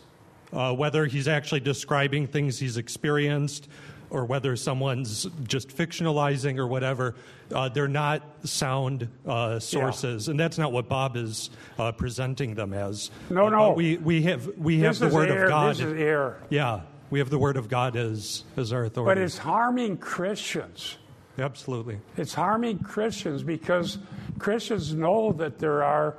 [0.52, 3.68] Uh, whether he's actually describing things he's experienced
[4.10, 7.14] or whether someone's just fictionalizing or whatever,
[7.54, 10.32] uh, they're not sound uh, sources, yeah.
[10.32, 13.10] and that's not what Bob is uh, presenting them as.
[13.30, 13.72] No, uh, no.
[13.72, 15.76] we we have we have the word air, of God.
[15.76, 16.38] This is air.
[16.50, 19.20] Yeah, we have the word of God as as our authority.
[19.20, 20.96] But it's harming Christians.
[21.38, 22.00] Absolutely.
[22.16, 23.98] It's harming Christians because
[24.38, 26.16] Christians know that there are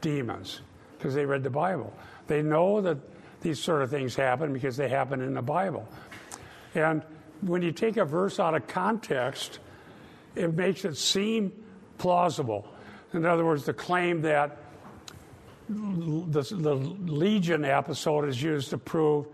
[0.00, 0.60] demons
[0.96, 1.92] because they read the Bible.
[2.28, 2.98] They know that
[3.40, 5.88] these sort of things happen because they happen in the Bible.
[6.74, 7.02] And
[7.42, 9.58] when you take a verse out of context,
[10.34, 11.52] it makes it seem
[11.98, 12.68] plausible.
[13.12, 14.58] In other words, the claim that
[15.68, 19.26] the, the Legion episode is used to prove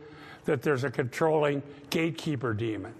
[0.44, 2.94] that there's a controlling gatekeeper demon.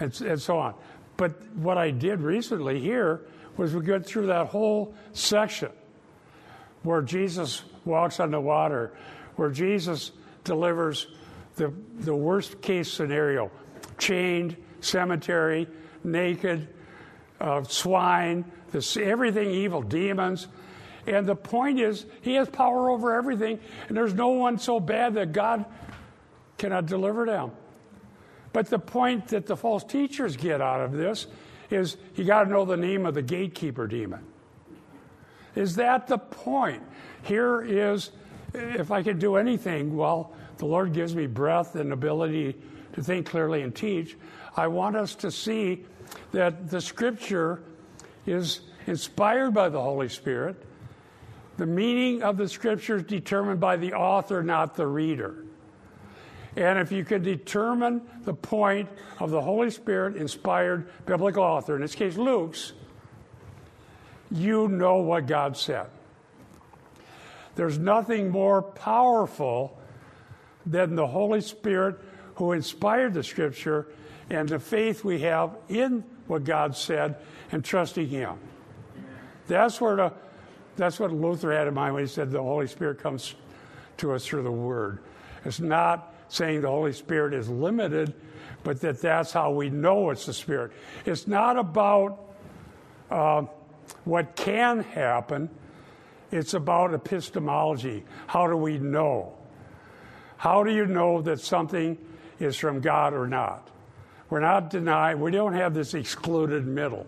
[0.00, 0.74] and, and so on.
[1.16, 3.22] But what I did recently here
[3.56, 5.70] was we go through that whole section
[6.82, 8.92] where Jesus walks on the water,
[9.36, 10.12] where Jesus
[10.44, 11.08] delivers
[11.56, 13.50] the, the worst case scenario
[13.98, 15.68] chained, cemetery,
[16.04, 16.68] naked,
[17.40, 20.48] uh, swine, this, everything evil, demons.
[21.06, 25.14] And the point is, he has power over everything, and there's no one so bad
[25.14, 25.64] that God
[26.58, 27.52] cannot deliver them.
[28.52, 31.26] But the point that the false teachers get out of this
[31.70, 34.24] is you got to know the name of the gatekeeper demon.
[35.54, 36.82] Is that the point?
[37.22, 38.10] Here is,
[38.54, 42.56] if I could do anything, well, the Lord gives me breath and ability
[42.98, 44.16] to think clearly and teach.
[44.56, 45.84] I want us to see
[46.32, 47.62] that the scripture
[48.26, 50.56] is inspired by the Holy Spirit.
[51.58, 55.44] The meaning of the scripture is determined by the author, not the reader.
[56.56, 58.88] And if you can determine the point
[59.20, 62.72] of the Holy Spirit inspired biblical author, in this case Luke's,
[64.30, 65.86] you know what God said.
[67.54, 69.80] There's nothing more powerful
[70.66, 72.00] than the Holy Spirit
[72.38, 73.88] who inspired the Scripture
[74.30, 77.16] and the faith we have in what God said
[77.50, 78.38] and trusting Him.
[79.48, 80.12] That's where the,
[80.76, 83.34] that's what Luther had in mind when he said the Holy Spirit comes
[83.96, 85.00] to us through the Word.
[85.44, 88.14] It's not saying the Holy Spirit is limited,
[88.62, 90.70] but that that's how we know it's the Spirit.
[91.06, 92.24] It's not about
[93.10, 93.46] uh,
[94.04, 95.50] what can happen,
[96.30, 98.04] it's about epistemology.
[98.28, 99.34] How do we know?
[100.36, 101.98] How do you know that something
[102.38, 103.68] is from God or not?
[104.30, 107.06] We're not denying, we don't have this excluded middle.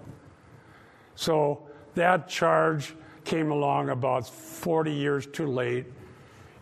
[1.15, 5.87] So that charge came along about 40 years too late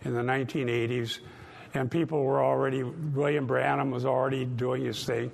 [0.03, 1.19] in the 1980s
[1.73, 5.31] and people were already, William Branham was already doing his thing.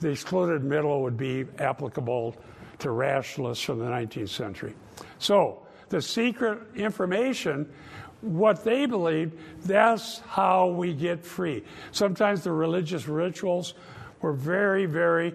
[0.00, 2.36] The excluded middle would be applicable
[2.80, 4.74] to rationalists from the 19th century.
[5.18, 7.72] So, the secret information,
[8.20, 11.62] what they believed, that's how we get free.
[11.92, 13.74] Sometimes the religious rituals
[14.20, 15.34] were very, very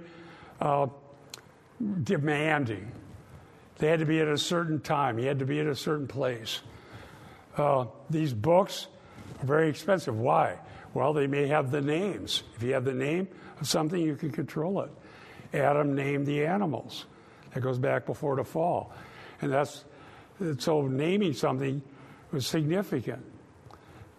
[0.59, 0.87] uh,
[2.03, 2.91] demanding.
[3.77, 6.07] They had to be at a certain time, you had to be at a certain
[6.07, 6.61] place.
[7.57, 8.87] Uh, these books,
[9.41, 10.17] are very expensive.
[10.17, 10.57] Why?
[10.93, 12.43] Well, they may have the names.
[12.55, 13.27] If you have the name
[13.59, 14.91] of something, you can control it.
[15.53, 17.05] Adam named the animals.
[17.53, 18.93] That goes back before the fall.
[19.41, 19.83] And that's
[20.59, 21.81] so naming something
[22.31, 23.23] was significant.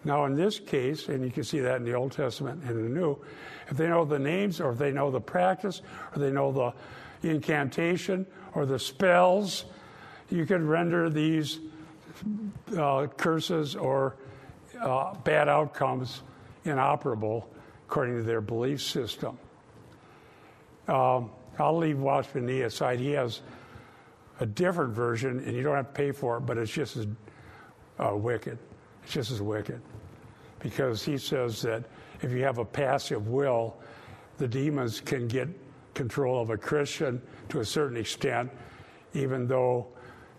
[0.05, 2.89] Now, in this case, and you can see that in the Old Testament and the
[2.89, 3.17] New,
[3.69, 5.81] if they know the names or if they know the practice
[6.13, 9.65] or they know the incantation or the spells,
[10.29, 11.59] you can render these
[12.77, 14.15] uh, curses or
[14.81, 16.21] uh, bad outcomes
[16.65, 17.49] inoperable
[17.87, 19.37] according to their belief system.
[20.87, 22.99] Um, I'll leave Watchman Nee aside.
[22.99, 23.41] He has
[24.39, 27.07] a different version, and you don't have to pay for it, but it's just as
[27.99, 28.57] wicked.
[29.03, 29.81] It's just as wicked.
[30.59, 31.83] Because he says that
[32.21, 33.77] if you have a passive will,
[34.37, 35.47] the demons can get
[35.93, 38.49] control of a Christian to a certain extent,
[39.13, 39.87] even though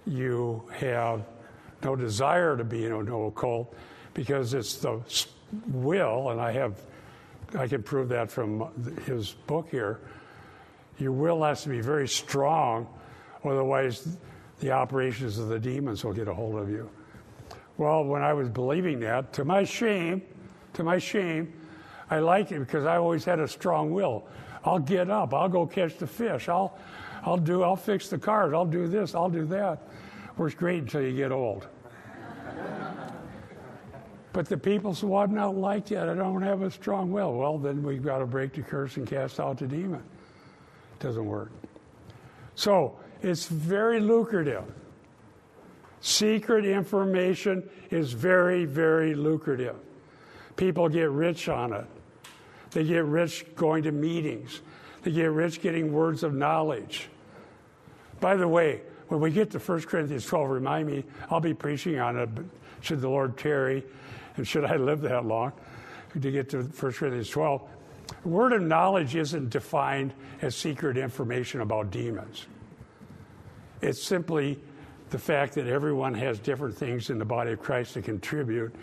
[0.07, 1.25] you have
[1.83, 3.75] no desire to be in an occult
[4.15, 5.01] because it's the
[5.69, 6.81] will, and I have,
[7.57, 8.71] I can prove that from
[9.05, 10.01] his book here.
[10.99, 12.89] Your will has to be very strong,
[13.45, 14.17] otherwise,
[14.61, 16.89] the operations of the demons will get a hold of you.
[17.77, 20.23] Well, when I was believing that, to my shame,
[20.75, 21.53] to my shame,
[22.11, 24.27] I liked it because I always had a strong will.
[24.65, 25.35] I'll get up.
[25.35, 26.49] I'll go catch the fish.
[26.49, 26.79] I'll,
[27.23, 27.63] I'll do.
[27.63, 28.53] I'll fix the cars.
[28.53, 29.15] I'll do this.
[29.15, 29.83] I'll do that.
[30.37, 31.67] Works great until you get old.
[34.33, 36.09] But the people say, well, I'm not like that.
[36.09, 37.35] I don't have a strong will.
[37.35, 40.03] Well, then we've got to break the curse and cast out the demon.
[40.95, 41.53] It doesn't work.
[42.57, 44.65] So it's very lucrative.
[46.05, 49.77] Secret information is very, very lucrative.
[50.55, 51.87] People get rich on it.
[52.73, 54.61] They get rich going to meetings.
[55.03, 57.09] They get rich getting words of knowledge.
[58.21, 61.99] By the way, when we get to 1 Corinthians 12, remind me, I'll be preaching
[61.99, 62.29] on it,
[62.83, 63.83] should the Lord tarry
[64.37, 65.53] and should I live that long
[66.21, 67.63] to get to 1 Corinthians 12?
[68.25, 72.45] Word of knowledge isn't defined as secret information about demons.
[73.81, 74.61] It's simply
[75.15, 78.75] the fact that everyone has different things in the body of Christ to contribute,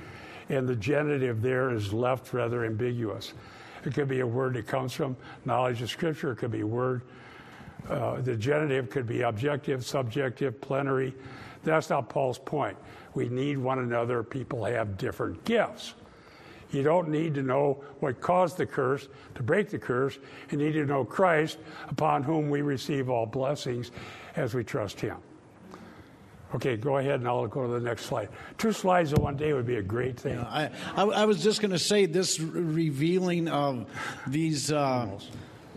[0.47, 3.33] and the genitive there is left rather ambiguous.
[3.85, 6.65] It could be a word that comes from knowledge of Scripture, it could be a
[6.65, 7.01] word.
[7.89, 11.13] Uh, the genitive could be objective, subjective, plenary.
[11.65, 12.77] That's not Paul's point.
[13.13, 14.23] We need one another.
[14.23, 15.95] People have different gifts.
[16.71, 20.17] You don't need to know what caused the curse to break the curse.
[20.49, 21.57] You need to know Christ,
[21.89, 23.91] upon whom we receive all blessings
[24.37, 25.17] as we trust Him.
[26.53, 28.29] Okay, go ahead and I'll go to the next slide.
[28.57, 30.37] Two slides in one day would be a great thing.
[30.37, 33.85] I, I, I was just going to say this revealing of
[34.27, 34.71] these.
[34.71, 35.19] Uh,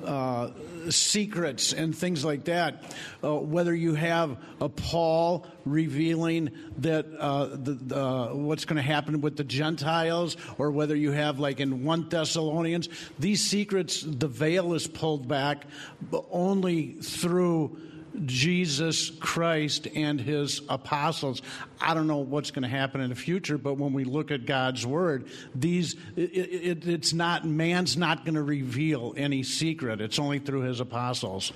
[0.05, 0.51] uh,
[0.91, 2.95] secrets and things like that.
[3.23, 9.21] Uh, whether you have a Paul revealing that uh, the, the, what's going to happen
[9.21, 14.75] with the Gentiles, or whether you have like in one Thessalonians, these secrets, the veil
[14.75, 15.65] is pulled back,
[16.11, 17.79] but only through
[18.25, 21.43] Jesus Christ and his apostles.
[21.81, 24.47] I don't know what's going to happen in the future, but when we look at
[24.47, 30.01] God's word, these it, it, it's not man's not going to reveal any secret.
[30.01, 31.53] It's only through his apostles.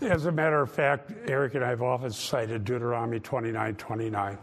[0.00, 4.38] As a matter of fact, Eric and I have often cited Deuteronomy 29 29.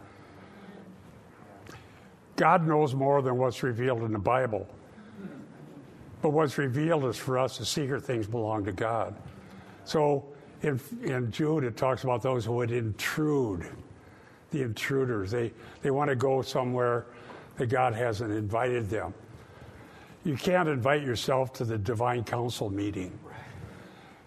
[2.36, 4.68] God knows more than what's revealed in the Bible.
[6.20, 9.16] But what's revealed is for us, the secret things belong to God.
[9.84, 10.26] So
[10.66, 13.66] in, in Jude, it talks about those who would intrude,
[14.50, 15.30] the intruders.
[15.30, 15.52] They,
[15.82, 17.06] they want to go somewhere
[17.56, 19.14] that God hasn't invited them.
[20.24, 23.16] You can't invite yourself to the divine council meeting.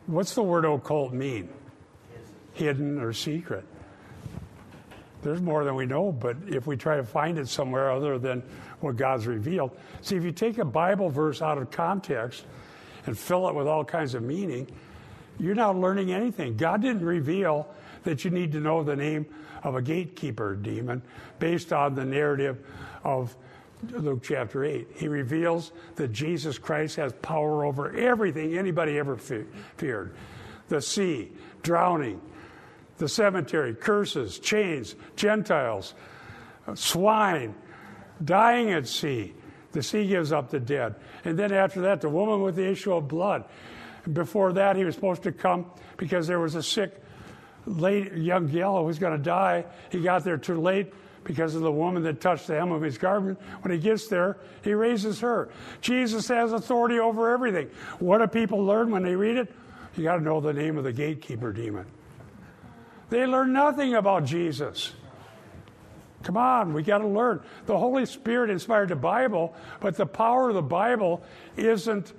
[0.07, 1.49] What's the word occult mean?
[2.53, 3.65] Hidden or secret.
[5.21, 8.41] There's more than we know, but if we try to find it somewhere other than
[8.79, 9.77] what God's revealed.
[10.01, 12.45] See, if you take a Bible verse out of context
[13.05, 14.67] and fill it with all kinds of meaning,
[15.39, 16.57] you're not learning anything.
[16.57, 17.67] God didn't reveal
[18.03, 19.25] that you need to know the name
[19.63, 21.01] of a gatekeeper demon
[21.39, 22.65] based on the narrative
[23.03, 23.35] of
[23.91, 24.87] Luke chapter 8.
[24.95, 29.45] He reveals that Jesus Christ has power over everything anybody ever fe-
[29.77, 30.13] feared
[30.67, 31.31] the sea,
[31.63, 32.21] drowning,
[32.97, 35.95] the cemetery, curses, chains, Gentiles,
[36.75, 37.55] swine,
[38.23, 39.33] dying at sea.
[39.71, 40.95] The sea gives up the dead.
[41.25, 43.45] And then after that, the woman with the issue of blood.
[44.11, 45.65] Before that, he was supposed to come
[45.97, 47.01] because there was a sick
[47.65, 49.65] late, young gal who was going to die.
[49.91, 50.93] He got there too late
[51.23, 53.39] because of the woman that touched the hem of his garment.
[53.61, 55.49] When he gets there, he raises her.
[55.81, 57.69] Jesus has authority over everything.
[57.99, 59.53] What do people learn when they read it?
[59.95, 61.85] You got to know the name of the gatekeeper demon.
[63.09, 64.93] They learn nothing about Jesus.
[66.23, 67.41] Come on, we got to learn.
[67.65, 71.23] The Holy Spirit inspired the Bible, but the power of the Bible
[71.55, 72.13] isn't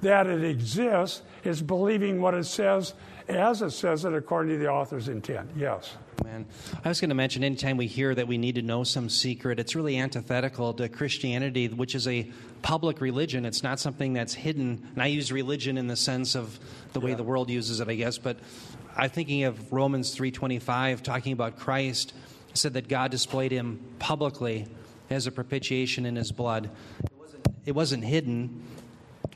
[0.00, 2.94] that it exists is believing what it says
[3.28, 5.50] as it says it according to the author's intent.
[5.54, 5.96] Yes.
[6.24, 6.46] Man,
[6.82, 9.60] I was going to mention anytime we hear that we need to know some secret,
[9.60, 12.30] it's really antithetical to Christianity, which is a
[12.62, 13.44] public religion.
[13.44, 14.88] It's not something that's hidden.
[14.94, 16.58] And I use religion in the sense of
[16.94, 17.16] the way yeah.
[17.16, 18.18] the world uses it, I guess.
[18.18, 18.38] But
[18.96, 22.14] I'm thinking of Romans 3:25, talking about Christ,
[22.54, 24.66] said that God displayed him publicly
[25.10, 26.70] as a propitiation in his blood.
[27.04, 28.62] It wasn't, it wasn't hidden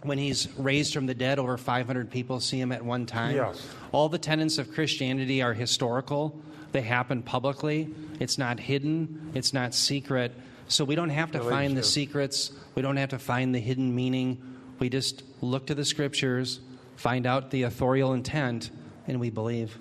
[0.02, 3.36] when he's raised from the dead, over 500 people see him at one time.
[3.36, 3.66] Yes.
[3.92, 6.40] All the tenets of Christianity are historical,
[6.72, 7.94] they happen publicly.
[8.18, 10.32] It's not hidden, it's not secret.
[10.68, 13.94] So we don't have to find the secrets, we don't have to find the hidden
[13.94, 14.42] meaning.
[14.78, 16.60] We just look to the scriptures,
[16.96, 18.70] find out the authorial intent,
[19.06, 19.78] and we believe.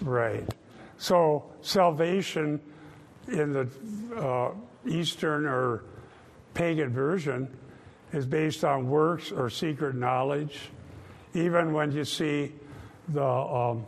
[0.00, 0.48] Right.
[0.98, 2.60] So salvation
[3.28, 3.68] in the
[4.16, 4.52] uh,
[4.88, 5.84] Eastern or
[6.54, 7.54] pagan version
[8.12, 10.70] is based on works or secret knowledge.
[11.34, 12.52] Even when you see
[13.08, 13.86] the um,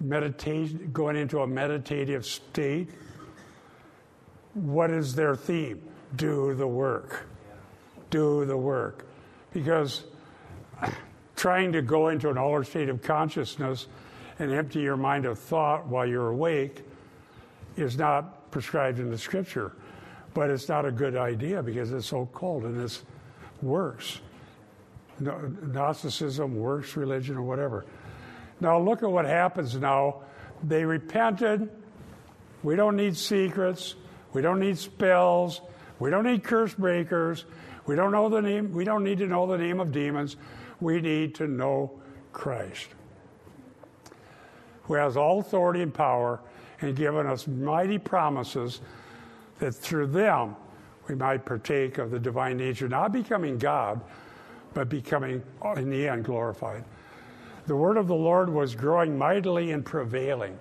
[0.00, 2.90] meditation going into a meditative state,
[4.54, 5.82] what is their theme?
[6.16, 7.26] Do the work.
[8.10, 9.06] Do the work.
[9.52, 10.04] Because
[11.36, 13.86] trying to go into an altered state of consciousness
[14.38, 16.82] and empty your mind of thought while you're awake
[17.76, 19.72] is not prescribed in the scripture.
[20.32, 23.02] But it's not a good idea because it's so cold and it's
[23.62, 24.20] worse.
[25.18, 27.84] Gnosticism, works religion, or whatever.
[28.60, 30.22] Now look at what happens now.
[30.62, 31.68] They repented.
[32.62, 33.94] We don't need secrets.
[34.32, 35.60] We don't need spells.
[35.98, 37.44] We don't need curse breakers.
[37.86, 38.72] We don't know the name.
[38.72, 40.36] We don't need to know the name of demons.
[40.80, 42.00] We need to know
[42.32, 42.88] Christ,
[44.84, 46.40] who has all authority and power
[46.80, 48.80] and given us mighty promises
[49.60, 50.56] that through them
[51.08, 54.00] we might partake of the divine nature, not becoming God,
[54.74, 55.42] but becoming,
[55.76, 56.84] in the end, glorified.
[57.66, 60.58] The word of the Lord was growing mightily and prevailing.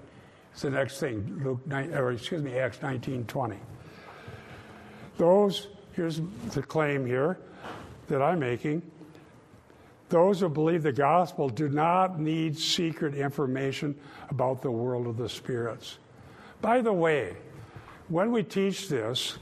[0.52, 3.58] It's the next thing, Luke 9, or excuse me, Acts 19 20.
[5.18, 6.22] Those, here's
[6.52, 7.40] the claim here
[8.08, 8.82] that I'm making.
[10.10, 13.96] Those who believe the gospel do not need secret information
[14.30, 16.00] about the world of the spirits.
[16.62, 17.38] By the way,
[18.10, 19.38] when we teach this,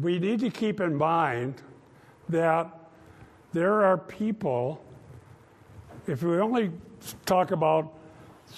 [0.00, 1.54] we need to keep in mind
[2.28, 2.68] that
[3.52, 4.84] there are people,
[6.06, 6.70] if we only
[7.24, 7.94] talk about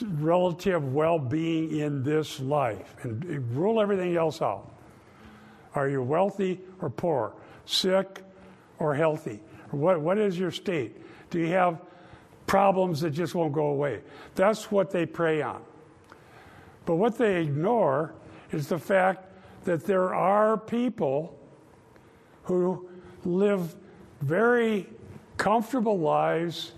[0.00, 3.24] relative well being in this life and
[3.54, 4.70] rule everything else out.
[5.74, 7.34] Are you wealthy or poor?
[7.66, 8.22] Sick
[8.78, 9.40] or healthy?
[9.70, 10.96] What, what is your state?
[11.30, 11.80] Do you have
[12.46, 14.00] problems that just won't go away?
[14.34, 15.62] That's what they prey on.
[16.84, 18.14] But what they ignore
[18.50, 19.26] is the fact
[19.64, 21.38] that there are people
[22.44, 22.88] who
[23.24, 23.74] live
[24.20, 24.86] very
[25.36, 26.72] comfortable lives,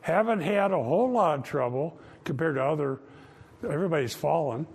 [0.00, 3.00] haven't had a whole lot of trouble compared to other,
[3.68, 4.66] everybody's fallen,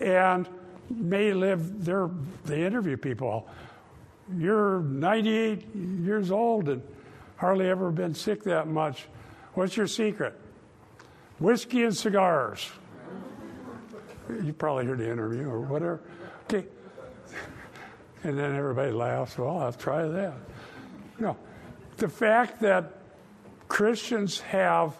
[0.00, 0.48] and
[0.90, 1.84] may live,
[2.44, 3.48] they interview people.
[4.36, 6.82] You're 98 years old and
[7.36, 9.06] hardly ever been sick that much.
[9.54, 10.38] What's your secret?
[11.38, 12.70] Whiskey and cigars.
[14.28, 16.00] You probably heard the interview or whatever.
[16.44, 16.66] Okay.
[18.24, 19.38] And then everybody laughs.
[19.38, 20.34] Well, I'll try that.
[21.18, 21.36] No.
[21.96, 22.98] The fact that
[23.68, 24.98] Christians have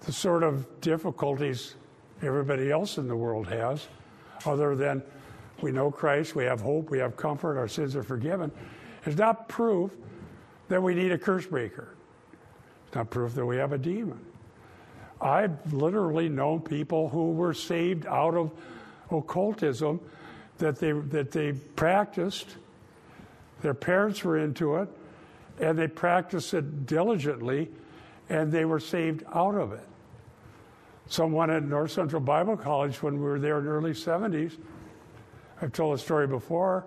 [0.00, 1.74] the sort of difficulties
[2.22, 3.86] everybody else in the world has,
[4.44, 5.02] other than
[5.60, 8.50] we know Christ, we have hope, we have comfort, our sins are forgiven,
[9.06, 9.92] is not proof
[10.68, 11.94] that we need a curse breaker.
[12.86, 14.20] It's not proof that we have a demon.
[15.20, 18.52] I've literally known people who were saved out of
[19.10, 20.00] occultism
[20.58, 22.56] that they, that they practiced.
[23.62, 24.88] Their parents were into it,
[25.60, 27.70] and they practiced it diligently,
[28.28, 29.86] and they were saved out of it.
[31.08, 34.56] Someone at North Central Bible College, when we were there in the early 70s,
[35.60, 36.84] I've told a story before.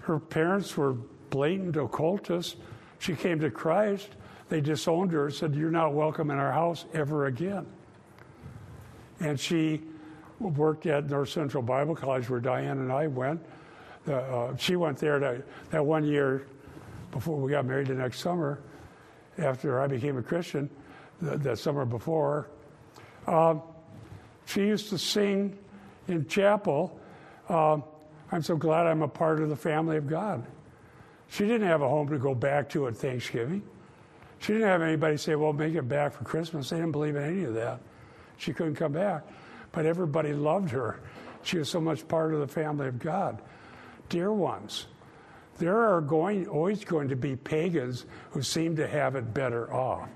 [0.00, 0.94] Her parents were
[1.30, 2.56] blatant occultists.
[2.98, 4.08] She came to Christ.
[4.52, 7.64] They disowned her said, You're not welcome in our house ever again.
[9.18, 9.80] And she
[10.38, 13.40] worked at North Central Bible College where Diane and I went.
[14.06, 16.48] Uh, she went there to, that one year
[17.12, 18.60] before we got married the next summer,
[19.38, 20.68] after I became a Christian,
[21.22, 22.48] the, the summer before.
[23.26, 23.54] Uh,
[24.44, 25.56] she used to sing
[26.08, 27.00] in chapel,
[27.48, 27.78] uh,
[28.30, 30.44] I'm so glad I'm a part of the family of God.
[31.30, 33.62] She didn't have a home to go back to at Thanksgiving.
[34.42, 36.70] She didn't have anybody say, well, make it back for Christmas.
[36.70, 37.78] They didn't believe in any of that.
[38.38, 39.22] She couldn't come back.
[39.70, 40.98] But everybody loved her.
[41.44, 43.40] She was so much part of the family of God.
[44.08, 44.88] Dear ones,
[45.58, 50.08] there are going, always going to be pagans who seem to have it better off.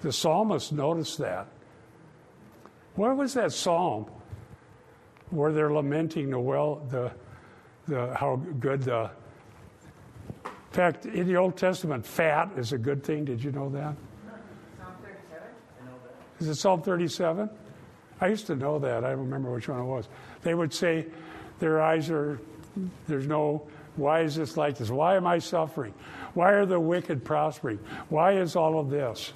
[0.00, 1.48] The psalmist noticed that.
[2.94, 4.06] What was that psalm
[5.30, 7.10] where they're lamenting the well, the,
[7.88, 9.10] the how good the.
[10.76, 13.24] In fact, in the Old Testament, fat is a good thing.
[13.24, 13.96] Did you know that?
[14.78, 15.48] Psalm 37.
[16.38, 17.50] Is it Psalm 37?
[18.20, 19.02] I used to know that.
[19.02, 20.06] I don't remember which one it was.
[20.42, 21.06] They would say,
[21.60, 22.38] their eyes are,
[23.08, 24.90] there's no, why is this like this?
[24.90, 25.94] Why am I suffering?
[26.34, 27.78] Why are the wicked prospering?
[28.10, 29.32] Why is all of this?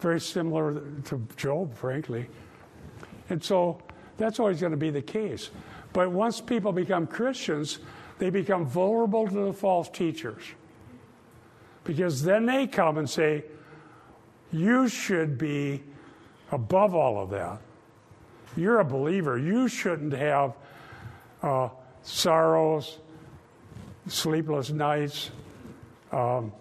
[0.00, 2.26] Very similar to Job, frankly.
[3.28, 3.80] And so
[4.16, 5.50] that's always going to be the case.
[5.92, 7.78] But once people become Christians,
[8.20, 10.42] they become vulnerable to the false teachers.
[11.84, 13.44] Because then they come and say,
[14.52, 15.82] You should be
[16.52, 17.60] above all of that.
[18.56, 19.38] You're a believer.
[19.38, 20.54] You shouldn't have
[21.42, 21.70] uh,
[22.02, 22.98] sorrows,
[24.06, 25.30] sleepless nights,
[26.12, 26.52] um,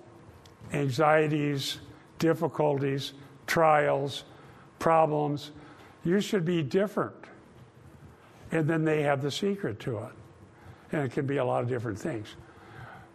[0.71, 1.79] anxieties,
[2.19, 3.13] difficulties,
[3.47, 4.23] trials,
[4.77, 5.51] problems.
[6.05, 7.15] You should be different.
[8.49, 10.18] And then they have the secret to it.
[10.91, 12.35] And it can be a lot of different things.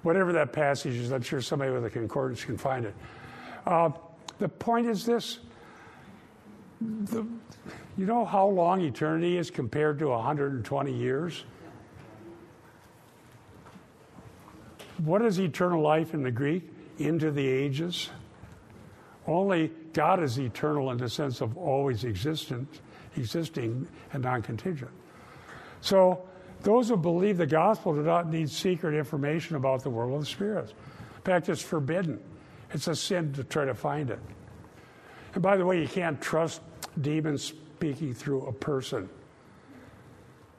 [0.02, 2.94] Whatever that passage is, I'm sure somebody with a concordance can find it.
[3.66, 3.90] Uh,
[4.38, 5.38] the point is this
[6.80, 7.26] the,
[7.96, 11.44] you know how long eternity is compared to 120 years?
[14.98, 16.70] What is eternal life in the Greek?
[16.98, 18.10] Into the ages.
[19.26, 22.68] Only God is eternal in the sense of always existent,
[23.16, 24.90] existing and non contingent.
[25.80, 26.28] So,
[26.64, 30.26] those who believe the gospel do not need secret information about the world of the
[30.26, 30.72] spirits.
[31.16, 32.20] In fact, it's forbidden.
[32.72, 34.18] It's a sin to try to find it.
[35.34, 36.62] And by the way, you can't trust
[37.00, 39.08] demons speaking through a person.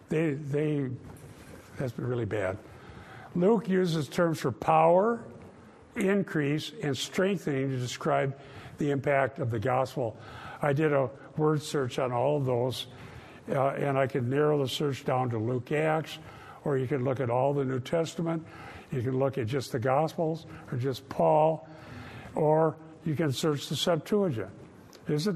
[0.10, 0.89] They, they,
[1.78, 2.58] that's really bad.
[3.36, 5.24] Luke uses terms for power,
[5.95, 8.38] increase, and strengthening to describe
[8.78, 10.16] the impact of the gospel.
[10.62, 12.88] I did a word search on all of those,
[13.50, 16.18] uh, and I could narrow the search down to Luke Acts,
[16.64, 18.46] or you can look at all the New Testament.
[18.91, 21.68] You can look at just the Gospels, or just Paul,
[22.34, 22.76] or
[23.06, 24.50] you can search the Septuagint.
[25.08, 25.36] Is it?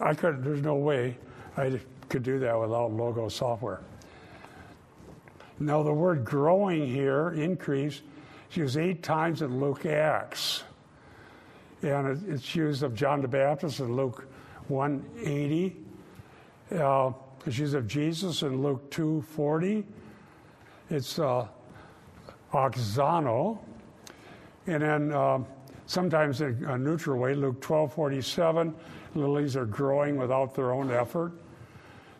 [0.00, 0.42] I could.
[0.42, 1.16] There's no way
[1.56, 3.80] I could do that without Logos software.
[5.60, 8.02] Now, the word growing here, increase,
[8.50, 10.64] is used eight times in Luke Acts.
[11.82, 14.26] And it's used of John the Baptist in Luke
[14.68, 15.83] 180.
[16.70, 19.84] It's used of Jesus in Luke 240.
[20.90, 21.46] It's uh,
[22.52, 23.58] auxano.
[24.66, 25.40] And then uh,
[25.86, 28.74] sometimes in a neutral way, Luke 1247,
[29.14, 31.32] lilies are growing without their own effort.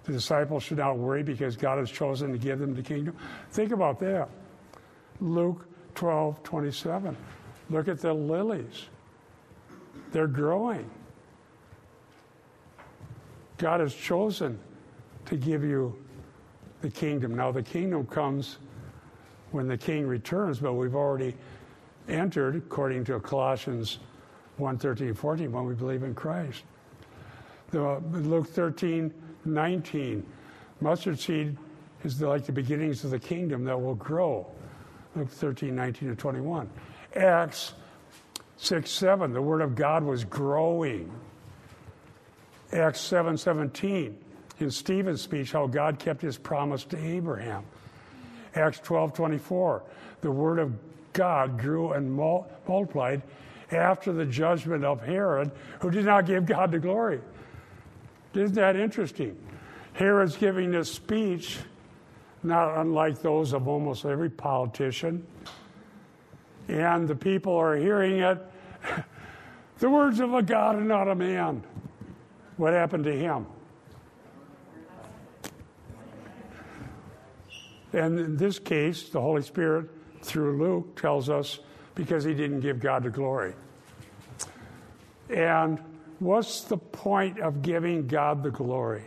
[0.05, 3.17] The disciples should not worry because God has chosen to give them the kingdom.
[3.53, 4.29] Think about that.
[5.21, 7.17] Luke 12 27.
[7.71, 8.89] Look at the lilies,
[10.13, 10.91] they're growing.
[13.65, 14.59] God has chosen
[15.25, 15.97] to give you
[16.83, 17.35] the kingdom.
[17.35, 18.59] Now, the kingdom comes
[19.53, 21.35] when the king returns, but we've already
[22.07, 24.01] entered, according to Colossians
[24.59, 26.65] 1 13, 14, when we believe in Christ.
[27.71, 29.11] The, Luke 13
[29.47, 30.27] 19.
[30.83, 31.57] Mustard seed
[32.03, 34.47] is like the beginnings of the kingdom that will grow.
[35.17, 36.69] Luke 13, 19 to 21.
[37.17, 37.73] Acts
[38.59, 41.11] 6, 7, the word of God was growing.
[42.75, 44.19] Acts 7, 17,
[44.59, 47.65] in Stephen's speech, how God kept his promise to Abraham.
[48.55, 49.83] Acts 12, 24,
[50.21, 50.73] the word of
[51.13, 53.23] God grew and mul- multiplied
[53.71, 57.21] after the judgment of Herod, who did not give God the glory.
[58.35, 59.39] Isn't that interesting?
[59.93, 61.59] Herod's giving this speech,
[62.43, 65.25] not unlike those of almost every politician,
[66.67, 68.39] and the people are hearing it.
[69.79, 71.63] the words of a God and not a man.
[72.57, 73.47] What happened to him?
[77.93, 79.89] And in this case, the Holy Spirit,
[80.23, 81.61] through Luke, tells us
[81.95, 83.55] because he didn't give God the glory.
[85.31, 85.79] And
[86.19, 89.05] what's the point of giving God the glory?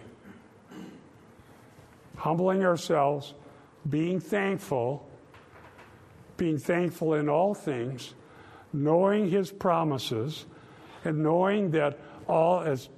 [2.16, 3.34] Humbling ourselves,
[3.90, 5.08] being thankful,
[6.38, 8.14] being thankful in all things,
[8.72, 10.46] knowing his promises,
[11.04, 12.90] and knowing that all, as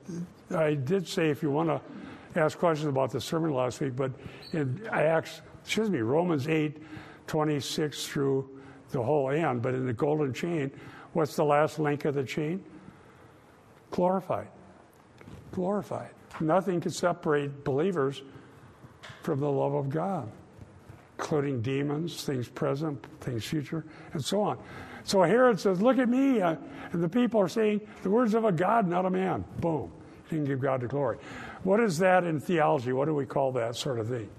[0.55, 4.11] I did say, if you want to ask questions about the sermon last week, but
[4.53, 6.81] in Acts, excuse me, Romans 8,
[7.27, 8.49] 26 through
[8.91, 10.71] the whole end, but in the golden chain,
[11.13, 12.63] what's the last link of the chain?
[13.91, 14.47] Glorified.
[15.51, 16.09] Glorified.
[16.39, 18.21] Nothing can separate believers
[19.23, 20.29] from the love of God,
[21.17, 24.57] including demons, things present, things future, and so on.
[25.03, 26.41] So Herod says, Look at me.
[26.41, 26.55] Uh,
[26.91, 29.43] and the people are saying, The words of a God, not a man.
[29.59, 29.91] Boom.
[30.29, 31.17] He can give God the glory.
[31.63, 32.93] What is that in theology?
[32.93, 34.29] What do we call that sort of thing?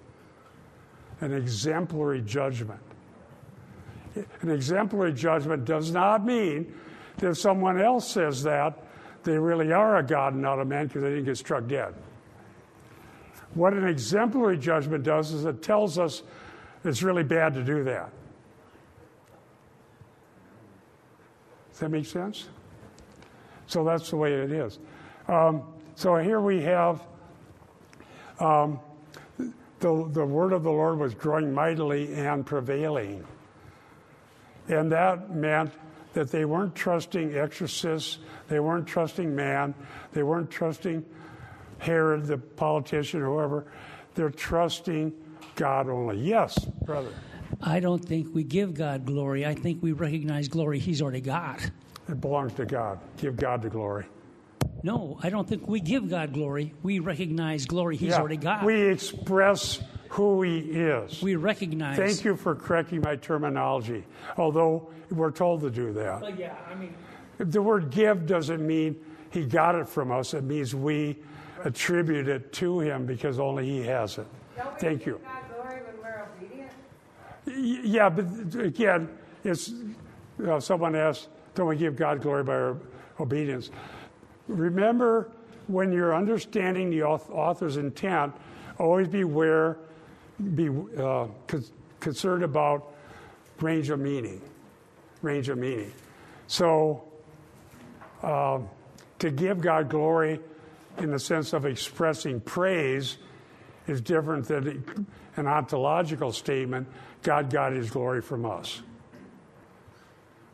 [1.21, 2.81] An exemplary judgment.
[4.15, 6.75] An exemplary judgment does not mean
[7.19, 8.87] that if someone else says that,
[9.23, 11.95] they really are a God and not a man because they didn't get struck dead.
[13.55, 16.23] What an exemplary judgment does is it tells us
[16.85, 18.11] it's really bad to do that.
[21.71, 22.49] Does that make sense?
[23.67, 24.79] So that's the way it is.
[25.29, 25.63] Um,
[26.01, 27.03] so here we have
[28.39, 28.81] um,
[29.81, 33.23] the, the word of the Lord was growing mightily and prevailing.
[34.69, 35.75] And that meant
[36.15, 38.17] that they weren't trusting exorcists,
[38.49, 39.75] they weren't trusting man,
[40.13, 41.05] they weren't trusting
[41.77, 43.67] Herod, the politician, or whoever.
[44.15, 45.13] They're trusting
[45.55, 46.17] God only.
[46.17, 47.13] Yes, brother.
[47.61, 49.45] I don't think we give God glory.
[49.45, 51.71] I think we recognize glory He's already got.
[52.09, 53.01] It belongs to God.
[53.19, 54.07] Give God the glory.
[54.83, 56.75] No, I don't think we give God glory.
[56.83, 58.65] We recognize glory He's Yeah, already got.
[58.65, 61.21] We express who He is.
[61.23, 61.97] We recognize.
[61.97, 64.05] Thank you for correcting my terminology,
[64.37, 66.21] although we're told to do that.
[66.23, 66.95] Well, yeah, I mean,
[67.39, 68.97] The word give doesn't mean
[69.31, 71.19] He got it from us, it means we
[71.65, 74.27] attribute it to Him because only He has it.
[74.79, 75.21] Thank you.
[75.25, 76.71] God glory when we're obedient?
[77.47, 79.09] Y- Yeah, but again,
[79.45, 79.73] it's
[80.47, 82.77] uh, someone asked, "Don't we give God glory by our
[83.19, 83.71] obedience?"
[84.51, 85.31] Remember,
[85.69, 88.35] when you're understanding the author's intent,
[88.79, 89.79] always beware,
[90.55, 91.65] be uh, con-
[92.01, 92.93] concerned about
[93.61, 94.43] range of meaning.
[95.23, 95.93] Range of meaning.
[96.49, 97.05] So,
[98.23, 98.59] uh,
[99.21, 100.41] to give God glory
[100.99, 103.19] in the sense of expressing praise
[103.87, 106.89] is different than an ontological statement
[107.23, 108.83] God got his glory from us.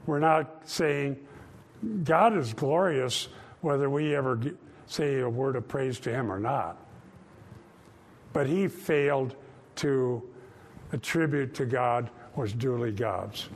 [0.05, 1.17] We're not saying
[2.05, 3.29] God is glorious
[3.61, 4.41] whether we ever
[4.87, 6.77] say a word of praise to him or not.
[8.33, 9.35] But he failed
[9.77, 10.23] to
[10.93, 13.49] attribute to God was duly God's.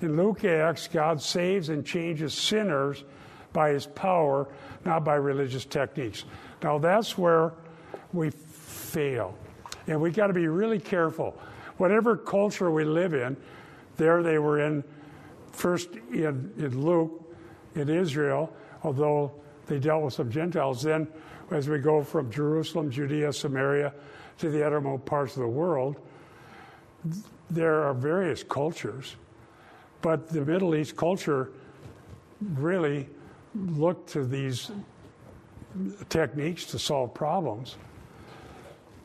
[0.00, 3.04] In Luke Acts, God saves and changes sinners
[3.52, 4.48] by his power,
[4.84, 6.24] not by religious techniques.
[6.62, 7.52] Now, that's where
[8.12, 9.36] we fail.
[9.86, 11.38] And we got to be really careful.
[11.76, 13.36] whatever culture we live in,
[13.96, 14.84] there they were in,
[15.50, 17.34] first in, in Luke,
[17.74, 19.32] in Israel, although
[19.66, 20.82] they dealt with some Gentiles.
[20.82, 21.08] Then,
[21.50, 23.92] as we go from Jerusalem, Judea, Samaria,
[24.38, 25.96] to the uttermost parts of the world,
[27.50, 29.16] there are various cultures.
[30.00, 31.50] But the Middle East culture
[32.54, 33.08] really
[33.54, 34.70] looked to these
[36.08, 37.76] techniques to solve problems.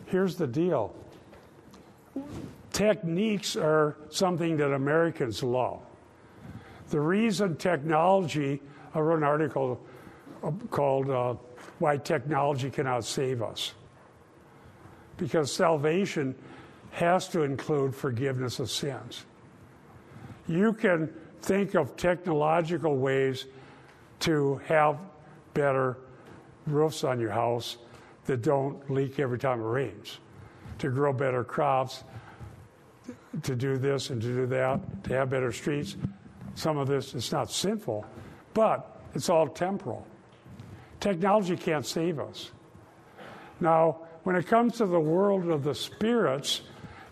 [0.08, 0.96] Here's the deal
[2.72, 5.82] techniques are something that Americans love.
[6.90, 8.62] The reason technology,
[8.98, 9.80] I wrote an article
[10.72, 11.36] called uh,
[11.78, 13.76] Why Technology Cannot Save Us.
[15.18, 16.34] Because salvation
[16.92, 19.26] has to include forgiveness of sins.
[20.48, 23.46] You can think of technological ways
[24.22, 24.98] to have
[25.54, 25.98] better
[26.66, 27.78] roofs on your house
[28.26, 30.18] that don't leak every time it rains,
[30.80, 32.04] to grow better crops,
[33.44, 35.98] to do this and to do that, to have better streets.
[36.56, 38.04] Some of this is not sinful,
[38.58, 40.04] but it's all temporal.
[41.00, 42.50] Technology can't save us.
[43.60, 46.62] Now, when it comes to the world of the spirits,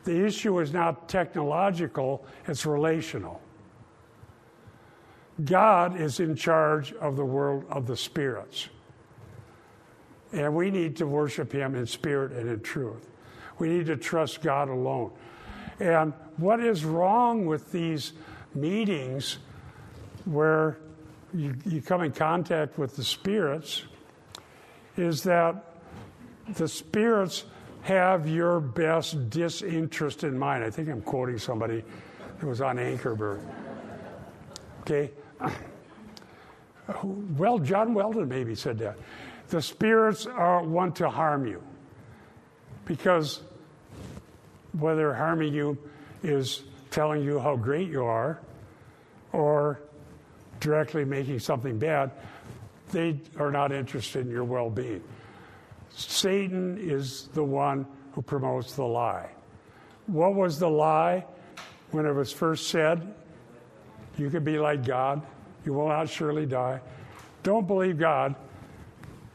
[0.06, 3.40] the issue is not technological, it's relational.
[5.44, 8.70] God is in charge of the world of the spirits.
[10.34, 13.08] And we need to worship Him in spirit and in truth.
[13.60, 15.12] We need to trust God alone.
[15.80, 18.14] And what is wrong with these
[18.56, 19.38] meetings
[20.26, 20.80] where
[21.36, 23.84] you, you come in contact with the spirits
[24.98, 25.76] is that
[26.56, 27.44] the spirits
[27.82, 30.64] have your best disinterest in mind.
[30.64, 31.84] I think I'm quoting somebody
[32.40, 33.42] who was on Ankerberg.
[34.82, 35.12] Okay?
[37.04, 38.96] Well, John Weldon maybe said that.
[39.48, 41.64] The spirits are, want to harm you
[42.86, 43.42] because
[44.74, 45.80] whether harming you
[46.22, 46.62] is
[46.92, 48.40] telling you how great you are
[49.34, 49.80] or
[50.66, 52.10] directly making something bad,
[52.92, 55.04] they are not interested in your well being.
[55.92, 59.30] Satan is the one who promotes the lie.
[60.08, 61.24] What was the lie
[61.92, 63.14] when it was first said?
[64.18, 65.22] You can be like God,
[65.66, 66.82] you will not surely die.
[67.44, 68.34] Don't believe God,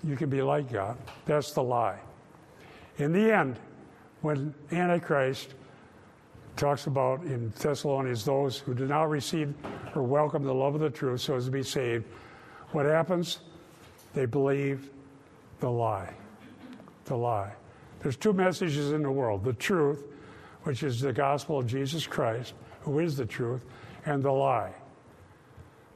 [0.02, 0.98] you can be like God.
[1.26, 2.00] That's the lie.
[2.98, 3.56] In the end,
[4.22, 5.54] when Antichrist
[6.60, 9.54] talks about in Thessalonians those who do not receive
[9.94, 12.04] or welcome the love of the truth so as to be saved,
[12.72, 13.38] what happens?
[14.12, 14.90] They believe
[15.60, 16.12] the lie.
[17.06, 17.54] The lie.
[18.00, 20.04] There's two messages in the world the truth,
[20.64, 22.52] which is the gospel of Jesus Christ,
[22.82, 23.62] who is the truth,
[24.04, 24.74] and the lie,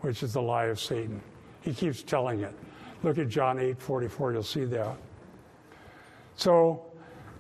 [0.01, 1.21] which is the lie of Satan.
[1.61, 2.55] He keeps telling it.
[3.03, 4.97] Look at John 8 44, you'll see that.
[6.37, 6.87] So,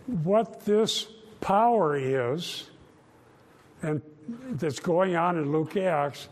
[0.06, 1.06] what this
[1.40, 2.70] power is,
[3.84, 4.00] and
[4.52, 6.28] that's going on in Luke Acts,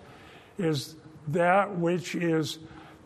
[0.59, 0.97] is
[1.29, 2.59] that which is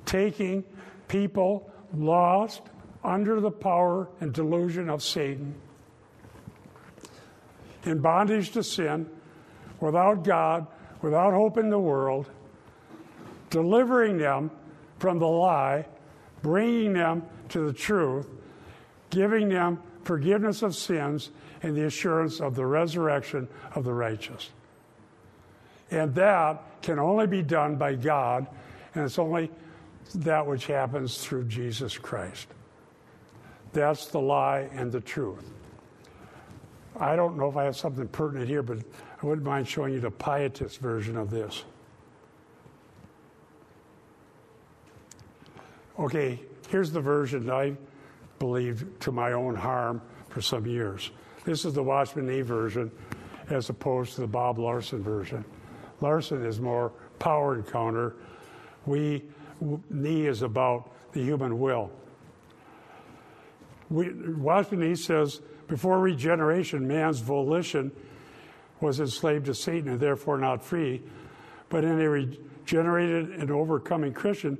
[0.04, 0.64] taking
[1.08, 2.62] people lost
[3.02, 5.54] under the power and delusion of Satan,
[7.84, 9.08] in bondage to sin,
[9.80, 10.66] without God,
[11.02, 12.30] without hope in the world,
[13.50, 14.50] delivering them
[14.98, 15.86] from the lie,
[16.42, 18.28] bringing them to the truth,
[19.10, 21.30] giving them forgiveness of sins,
[21.66, 24.50] and the assurance of the resurrection of the righteous.
[25.90, 28.46] And that can only be done by God,
[28.94, 29.50] and it's only
[30.14, 32.46] that which happens through Jesus Christ.
[33.72, 35.44] That's the lie and the truth.
[37.00, 38.78] I don't know if I have something pertinent here, but
[39.20, 41.64] I wouldn't mind showing you the pietist version of this.
[45.98, 46.38] Okay,
[46.68, 47.76] here's the version I
[48.38, 51.10] believed to my own harm for some years.
[51.46, 52.90] This is the Watchman Nee version
[53.50, 55.44] as opposed to the Bob Larson version.
[56.00, 58.16] Larson is more power encounter.
[58.84, 59.22] We,
[59.88, 61.92] Nee is about the human will.
[63.88, 67.92] We, Watchman Nee says, before regeneration, man's volition
[68.80, 71.00] was enslaved to Satan and therefore not free.
[71.68, 74.58] But in a regenerated and overcoming Christian,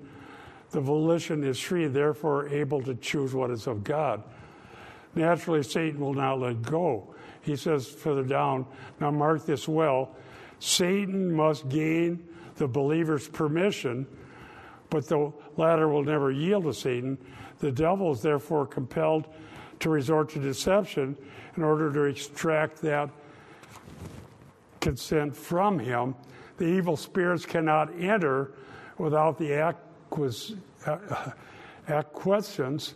[0.70, 4.22] the volition is free, therefore able to choose what is of God.
[5.16, 7.14] Naturally, Satan will not let go.
[7.40, 8.66] He says further down,
[9.00, 10.14] now mark this well
[10.58, 14.06] Satan must gain the believer's permission,
[14.88, 17.18] but the latter will never yield to Satan.
[17.58, 19.26] The devil is therefore compelled
[19.80, 21.16] to resort to deception
[21.56, 23.10] in order to extract that
[24.80, 26.14] consent from him.
[26.56, 28.52] The evil spirits cannot enter
[28.96, 29.76] without the
[30.86, 31.32] uh,
[31.88, 32.94] acquiescence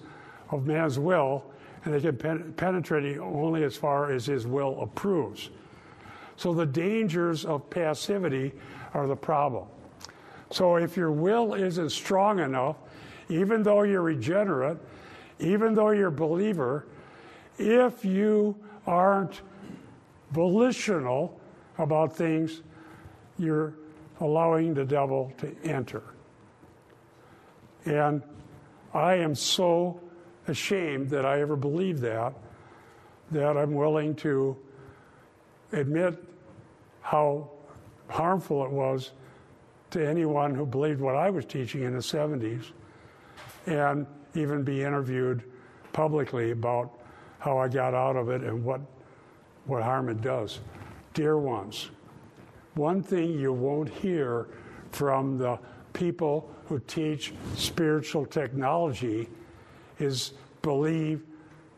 [0.50, 1.49] of man's will,
[1.84, 5.50] and they can pen- penetrate only as far as his will approves.
[6.36, 8.52] So the dangers of passivity
[8.94, 9.66] are the problem.
[10.50, 12.76] So if your will isn't strong enough,
[13.28, 14.78] even though you're regenerate,
[15.38, 16.86] even though you're a believer,
[17.58, 18.56] if you
[18.86, 19.42] aren't
[20.32, 21.40] volitional
[21.78, 22.62] about things,
[23.38, 23.74] you're
[24.20, 26.02] allowing the devil to enter.
[27.84, 28.22] And
[28.92, 30.00] I am so
[30.48, 32.34] ashamed that I ever believed that,
[33.30, 34.56] that I'm willing to
[35.72, 36.22] admit
[37.02, 37.50] how
[38.08, 39.12] harmful it was
[39.90, 42.66] to anyone who believed what I was teaching in the 70s
[43.66, 45.42] and even be interviewed
[45.92, 46.98] publicly about
[47.38, 48.80] how I got out of it and what,
[49.66, 50.60] what harm it does.
[51.14, 51.90] Dear ones,
[52.74, 54.48] one thing you won't hear
[54.92, 55.58] from the
[55.92, 59.28] people who teach spiritual technology
[60.00, 60.32] is
[60.62, 61.22] believe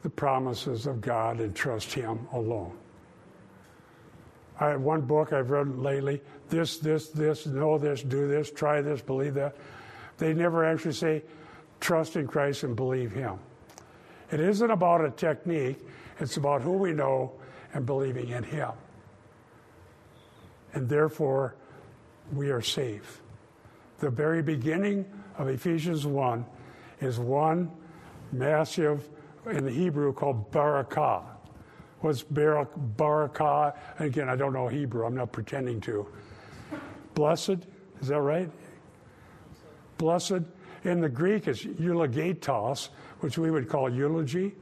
[0.03, 2.77] the promises of God and trust Him alone.
[4.61, 8.81] I have one book I've read lately this, this, this, know this, do this, try
[8.81, 9.57] this, believe that.
[10.19, 11.23] They never actually say,
[11.81, 13.39] trust in Christ and believe Him.
[14.31, 15.79] It isn't about a technique,
[16.21, 17.33] it's about who we know
[17.75, 18.71] and believing in Him.
[20.75, 21.55] And therefore,
[22.33, 23.21] we are safe.
[23.99, 25.07] The very beginning
[25.39, 26.45] of Ephesians 1
[27.01, 27.71] is one
[28.33, 29.09] massive,
[29.51, 31.25] in the Hebrew, called barakah.
[32.01, 33.77] What's barak, barakah?
[33.99, 36.07] Again, I don't know Hebrew, I'm not pretending to.
[37.15, 37.67] Blessed,
[38.01, 38.51] is that right?
[39.99, 40.43] Blessed.
[40.85, 42.89] In the Greek, it's eulogetos,
[43.21, 44.55] which we would call eulogy,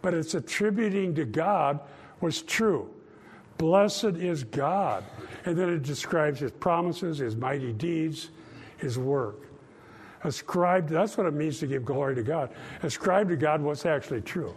[0.00, 1.80] but it's attributing to God
[2.20, 2.88] what's true.
[3.58, 5.04] Blessed is God.
[5.44, 8.30] And then it describes his promises, his mighty deeds,
[8.78, 9.49] his work.
[10.22, 12.50] Ascribe, that's what it means to give glory to God.
[12.82, 14.54] Ascribe to God what's actually true.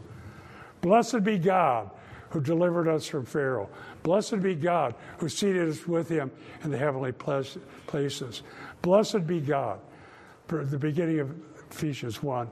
[0.82, 1.89] Blessed be God
[2.30, 3.70] who delivered us from Pharaoh.
[4.01, 6.32] Blessed be God who seated us with him
[6.64, 8.43] in the heavenly places.
[8.82, 9.80] Blessed be God.
[10.47, 11.34] The beginning of
[11.72, 12.49] Ephesians 1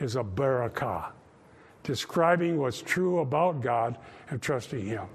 [0.00, 1.12] is a barakah,
[1.82, 3.98] describing what's true about God
[4.30, 5.06] and trusting him.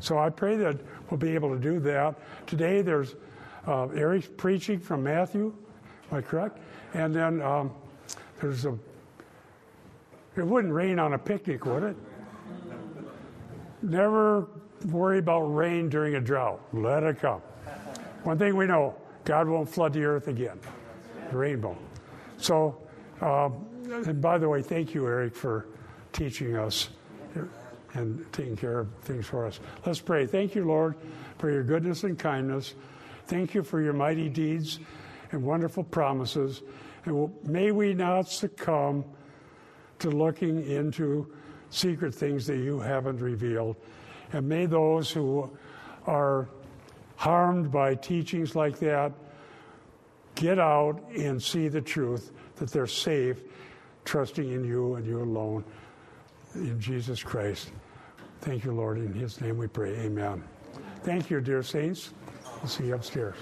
[0.00, 0.78] So I pray that
[1.10, 2.14] we'll be able to do that.
[2.46, 3.14] Today there's
[3.66, 5.54] uh, Eric preaching from Matthew,
[6.10, 6.58] am I correct?
[6.94, 7.72] And then um,
[8.40, 8.76] there's a,
[10.36, 11.96] it wouldn't rain on a picnic, would it?
[13.82, 14.48] Never
[14.86, 16.60] worry about rain during a drought.
[16.72, 17.40] Let it come.
[18.22, 18.94] One thing we know
[19.24, 20.58] God won't flood the earth again.
[21.30, 21.76] The rainbow.
[22.38, 22.80] So,
[23.20, 23.50] uh,
[23.88, 25.66] and by the way, thank you, Eric, for
[26.12, 26.88] teaching us
[27.94, 29.60] and taking care of things for us.
[29.86, 30.26] Let's pray.
[30.26, 30.96] Thank you, Lord,
[31.38, 32.74] for your goodness and kindness.
[33.26, 34.80] Thank you for your mighty deeds
[35.34, 36.62] and wonderful promises.
[37.04, 39.04] And may we not succumb
[39.98, 41.30] to looking into
[41.70, 43.76] secret things that you haven't revealed.
[44.32, 45.50] And may those who
[46.06, 46.48] are
[47.16, 49.12] harmed by teachings like that
[50.34, 53.42] get out and see the truth that they're safe,
[54.04, 55.64] trusting in you and you alone.
[56.54, 57.72] In Jesus Christ.
[58.40, 58.98] Thank you, Lord.
[58.98, 59.96] In His name we pray.
[60.00, 60.44] Amen.
[61.02, 62.12] Thank you, dear saints.
[62.62, 63.36] I'll see you upstairs.